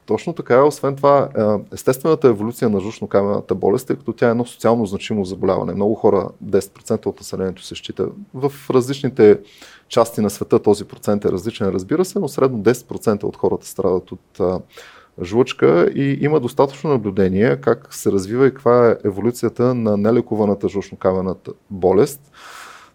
Точно 0.05 0.33
така. 0.33 0.63
Освен 0.63 0.95
това, 0.95 1.29
естествената 1.73 2.27
еволюция 2.27 2.69
на 2.69 2.79
жушно-камената 2.79 3.53
болест, 3.53 3.87
тъй 3.87 3.95
като 3.95 4.13
тя 4.13 4.27
е 4.27 4.31
едно 4.31 4.45
социално 4.45 4.85
значимо 4.85 5.25
заболяване. 5.25 5.73
Много 5.73 5.95
хора, 5.95 6.29
10% 6.45 7.05
от 7.05 7.19
населението 7.19 7.63
се 7.63 7.75
счита. 7.75 8.07
В 8.33 8.51
различните 8.69 9.39
части 9.87 10.21
на 10.21 10.29
света 10.29 10.59
този 10.59 10.85
процент 10.85 11.25
е 11.25 11.31
различен, 11.31 11.69
разбира 11.69 12.05
се, 12.05 12.19
но 12.19 12.27
средно 12.27 12.59
10% 12.59 13.23
от 13.23 13.37
хората 13.37 13.67
страдат 13.67 14.11
от 14.11 14.63
жлъчка 15.23 15.91
и 15.95 16.17
има 16.21 16.39
достатъчно 16.39 16.89
наблюдение 16.89 17.57
как 17.61 17.93
се 17.93 18.11
развива 18.11 18.47
и 18.47 18.49
каква 18.49 18.89
е 18.89 18.95
еволюцията 19.03 19.73
на 19.75 19.97
нелекуваната 19.97 20.67
жлъчно-камената 20.67 21.53
болест. 21.69 22.21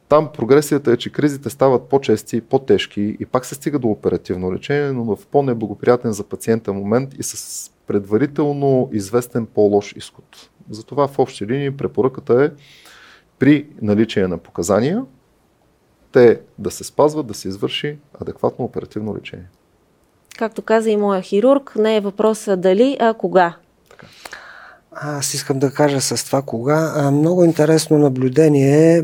Там 0.08 0.32
прогресията 0.32 0.92
е, 0.92 0.96
че 0.96 1.12
кризите 1.12 1.50
стават 1.50 1.88
по-чести, 1.88 2.40
по-тежки 2.40 3.16
и 3.20 3.26
пак 3.26 3.44
се 3.44 3.54
стига 3.54 3.78
до 3.78 3.88
оперативно 3.88 4.52
лечение, 4.52 4.92
но 4.92 5.16
в 5.16 5.26
по-неблагоприятен 5.26 6.12
за 6.12 6.24
пациента 6.24 6.72
момент 6.72 7.14
и 7.18 7.22
с 7.22 7.70
предварително 7.86 8.88
известен 8.92 9.46
по-лош 9.46 9.92
изход. 9.96 10.50
Затова 10.70 11.08
в 11.08 11.18
общи 11.18 11.46
линии 11.46 11.76
препоръката 11.76 12.44
е 12.44 12.50
при 13.38 13.66
наличие 13.82 14.28
на 14.28 14.38
показания 14.38 15.04
те 16.12 16.40
да 16.58 16.70
се 16.70 16.84
спазват, 16.84 17.26
да 17.26 17.34
се 17.34 17.48
извърши 17.48 17.98
адекватно 18.20 18.64
оперативно 18.64 19.16
лечение. 19.16 19.48
Както 20.38 20.62
каза 20.62 20.90
и 20.90 20.96
моя 20.96 21.22
хирург, 21.22 21.76
не 21.76 21.96
е 21.96 22.00
въпроса 22.00 22.56
дали, 22.56 22.96
а 23.00 23.14
кога. 23.14 23.56
Аз 25.00 25.34
искам 25.34 25.58
да 25.58 25.70
кажа 25.70 26.00
с 26.00 26.24
това 26.24 26.42
кога. 26.42 27.10
Много 27.10 27.44
интересно 27.44 27.98
наблюдение 27.98 28.96
е, 28.96 29.02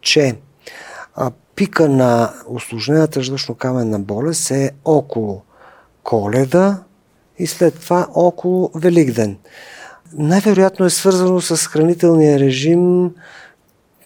че 0.00 0.36
пика 1.54 1.88
на 1.88 2.32
осложнената 2.48 3.20
жлъчно-каменна 3.20 3.98
болест 3.98 4.50
е 4.50 4.70
около 4.84 5.42
коледа 6.02 6.82
и 7.38 7.46
след 7.46 7.80
това 7.80 8.06
около 8.14 8.70
Великден. 8.74 9.38
Най-вероятно 10.12 10.86
е 10.86 10.90
свързано 10.90 11.40
с 11.40 11.56
хранителния 11.66 12.38
режим, 12.38 13.14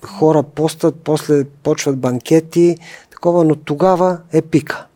хора 0.05 0.43
постат, 0.43 0.95
после 1.05 1.45
почват 1.45 1.99
банкети, 1.99 2.77
такова, 3.11 3.45
но 3.45 3.57
тогава 3.57 4.19
е 4.33 4.43
пика. 4.43 4.87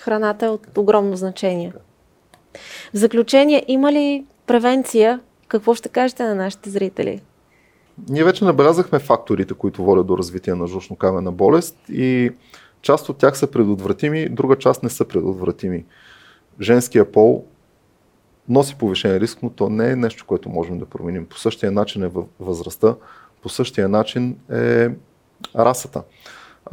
Храната 0.00 0.46
е 0.46 0.48
от 0.48 0.78
огромно 0.78 1.16
значение. 1.16 1.72
В 2.94 2.98
заключение, 2.98 3.64
има 3.68 3.92
ли 3.92 4.24
превенция, 4.50 5.20
какво 5.48 5.74
ще 5.74 5.88
кажете 5.88 6.22
на 6.22 6.34
нашите 6.34 6.70
зрители? 6.70 7.20
Ние 8.08 8.24
вече 8.24 8.44
набелязахме 8.44 8.98
факторите, 8.98 9.54
които 9.54 9.84
водят 9.84 10.06
до 10.06 10.18
развитие 10.18 10.54
на 10.54 10.66
жлъчно-камена 10.66 11.30
болест 11.30 11.76
и 11.88 12.30
част 12.82 13.08
от 13.08 13.18
тях 13.18 13.38
са 13.38 13.46
предотвратими, 13.46 14.28
друга 14.28 14.56
част 14.56 14.82
не 14.82 14.90
са 14.90 15.04
предотвратими. 15.04 15.84
Женския 16.60 17.12
пол 17.12 17.44
носи 18.48 18.74
повишен 18.78 19.16
риск, 19.16 19.38
но 19.42 19.50
то 19.50 19.68
не 19.68 19.90
е 19.90 19.96
нещо, 19.96 20.24
което 20.26 20.48
можем 20.48 20.78
да 20.78 20.86
променим. 20.86 21.26
По 21.26 21.38
същия 21.38 21.72
начин 21.72 22.04
е 22.04 22.10
възрастта, 22.40 22.94
по 23.42 23.48
същия 23.48 23.88
начин 23.88 24.36
е 24.52 24.88
расата 25.56 26.02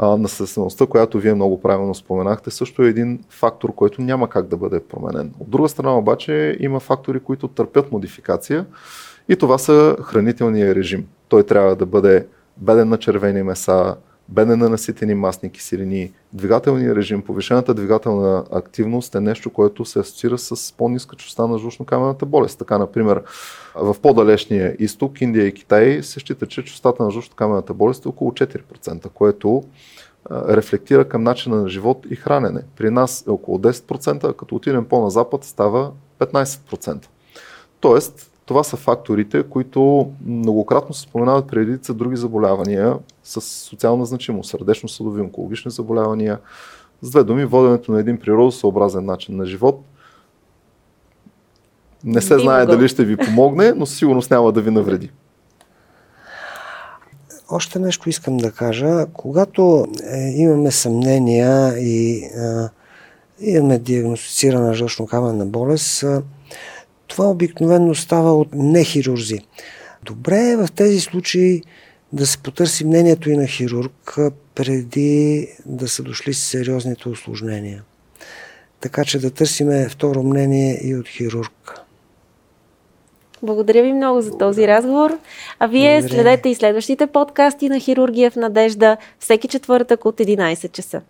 наследствеността, 0.01 0.85
която 0.85 1.19
вие 1.19 1.33
много 1.33 1.61
правилно 1.61 1.95
споменахте, 1.95 2.51
също 2.51 2.83
е 2.83 2.89
един 2.89 3.19
фактор, 3.29 3.75
който 3.75 4.01
няма 4.01 4.29
как 4.29 4.47
да 4.47 4.57
бъде 4.57 4.79
променен. 4.79 5.33
От 5.39 5.49
друга 5.49 5.69
страна 5.69 5.97
обаче 5.97 6.57
има 6.59 6.79
фактори, 6.79 7.19
които 7.19 7.47
търпят 7.47 7.91
модификация 7.91 8.65
и 9.29 9.35
това 9.35 9.57
са 9.57 9.97
хранителния 10.01 10.75
режим. 10.75 11.07
Той 11.27 11.43
трябва 11.43 11.75
да 11.75 11.85
бъде 11.85 12.27
беден 12.57 12.89
на 12.89 12.97
червени 12.97 13.43
меса, 13.43 13.95
беден 14.29 14.59
на 14.59 14.69
наситени 14.69 15.15
масни 15.15 15.51
киселини, 15.51 16.11
двигателния 16.33 16.95
режим, 16.95 17.21
повишената 17.21 17.73
двигателна 17.73 18.45
активност 18.51 19.15
е 19.15 19.19
нещо, 19.19 19.49
което 19.49 19.85
се 19.85 19.99
асоциира 19.99 20.37
с 20.37 20.73
по-ниска 20.77 21.15
частота 21.15 21.47
на 21.47 21.59
жлъчно-камената 21.59 22.25
болест. 22.25 22.59
Така, 22.59 22.77
например, 22.77 23.23
в 23.75 23.95
по-далечния 24.01 24.75
изток, 24.79 25.21
Индия 25.21 25.47
и 25.47 25.53
Китай, 25.53 26.03
се 26.03 26.19
счита, 26.19 26.45
че 26.45 26.65
частотата 26.65 27.03
на 27.03 27.11
жлъчно-камената 27.11 27.73
болест 27.73 28.05
е 28.05 28.07
около 28.07 28.31
4%, 28.31 29.09
което 29.09 29.63
рефлектира 30.31 31.09
към 31.09 31.23
начина 31.23 31.61
на 31.61 31.69
живот 31.69 32.05
и 32.09 32.15
хранене. 32.15 32.61
При 32.77 32.89
нас 32.89 33.23
е 33.27 33.29
около 33.29 33.57
10%, 33.57 34.23
а 34.23 34.33
като 34.33 34.55
отидем 34.55 34.85
по-на 34.85 35.09
запад 35.09 35.43
става 35.43 35.91
15%. 36.19 37.05
Тоест, 37.79 38.31
това 38.47 38.63
са 38.63 38.77
факторите, 38.77 39.43
които 39.43 40.11
многократно 40.25 40.95
се 40.95 41.01
споменават 41.01 41.47
при 41.47 41.59
редица 41.59 41.93
други 41.93 42.15
заболявания 42.15 42.95
с 43.23 43.41
социална 43.41 44.05
значимост, 44.05 44.49
сърдечно-съдови, 44.49 45.21
онкологични 45.21 45.71
заболявания. 45.71 46.39
С 47.01 47.09
две 47.09 47.23
думи, 47.23 47.45
воденето 47.45 47.91
на 47.91 47.99
един 47.99 48.19
природосъобразен 48.19 49.05
начин 49.05 49.37
на 49.37 49.45
живот 49.45 49.83
не 52.03 52.21
се 52.21 52.39
знае 52.39 52.65
дали 52.65 52.87
ще 52.87 53.05
ви 53.05 53.17
помогне, 53.17 53.71
но 53.71 53.85
със 53.85 53.97
сигурност 53.97 54.31
няма 54.31 54.51
да 54.51 54.61
ви 54.61 54.71
навреди. 54.71 55.11
Още 57.49 57.79
нещо 57.79 58.09
искам 58.09 58.37
да 58.37 58.51
кажа. 58.51 59.05
Когато 59.13 59.85
е, 60.03 60.31
имаме 60.35 60.71
съмнения 60.71 61.79
и 61.79 62.17
е, 62.17 62.29
имаме 63.39 63.79
диагностицирана 63.79 64.73
жълчно-каменна 64.73 65.45
болест, 65.45 66.03
е, 66.03 66.21
това 67.07 67.29
обикновено 67.29 67.95
става 67.95 68.37
от 68.37 68.47
нехирурзи. 68.53 69.39
Добре 70.03 70.49
е 70.49 70.57
в 70.57 70.67
тези 70.75 70.99
случаи 70.99 71.61
да 72.13 72.27
се 72.27 72.37
потърси 72.37 72.85
мнението 72.85 73.29
и 73.29 73.37
на 73.37 73.47
хирург 73.47 74.17
преди 74.55 75.47
да 75.65 75.87
са 75.87 76.03
дошли 76.03 76.33
с 76.33 76.43
сериозните 76.43 77.09
осложнения. 77.09 77.83
Така 78.79 79.05
че 79.05 79.19
да 79.19 79.31
търсиме 79.31 79.89
второ 79.89 80.23
мнение 80.23 80.79
и 80.83 80.95
от 80.95 81.07
хирург. 81.07 81.81
Благодаря 83.43 83.83
ви 83.83 83.93
много 83.93 84.21
за 84.21 84.37
този 84.37 84.67
разговор. 84.67 85.17
А 85.59 85.67
вие 85.67 85.99
Благодаря. 85.99 86.21
следете 86.21 86.49
и 86.49 86.55
следващите 86.55 87.07
подкасти 87.07 87.69
на 87.69 87.79
Хирургия 87.79 88.31
в 88.31 88.35
надежда 88.35 88.97
всеки 89.19 89.47
четвъртък 89.47 90.05
от 90.05 90.17
11 90.17 90.71
часа. 90.71 91.01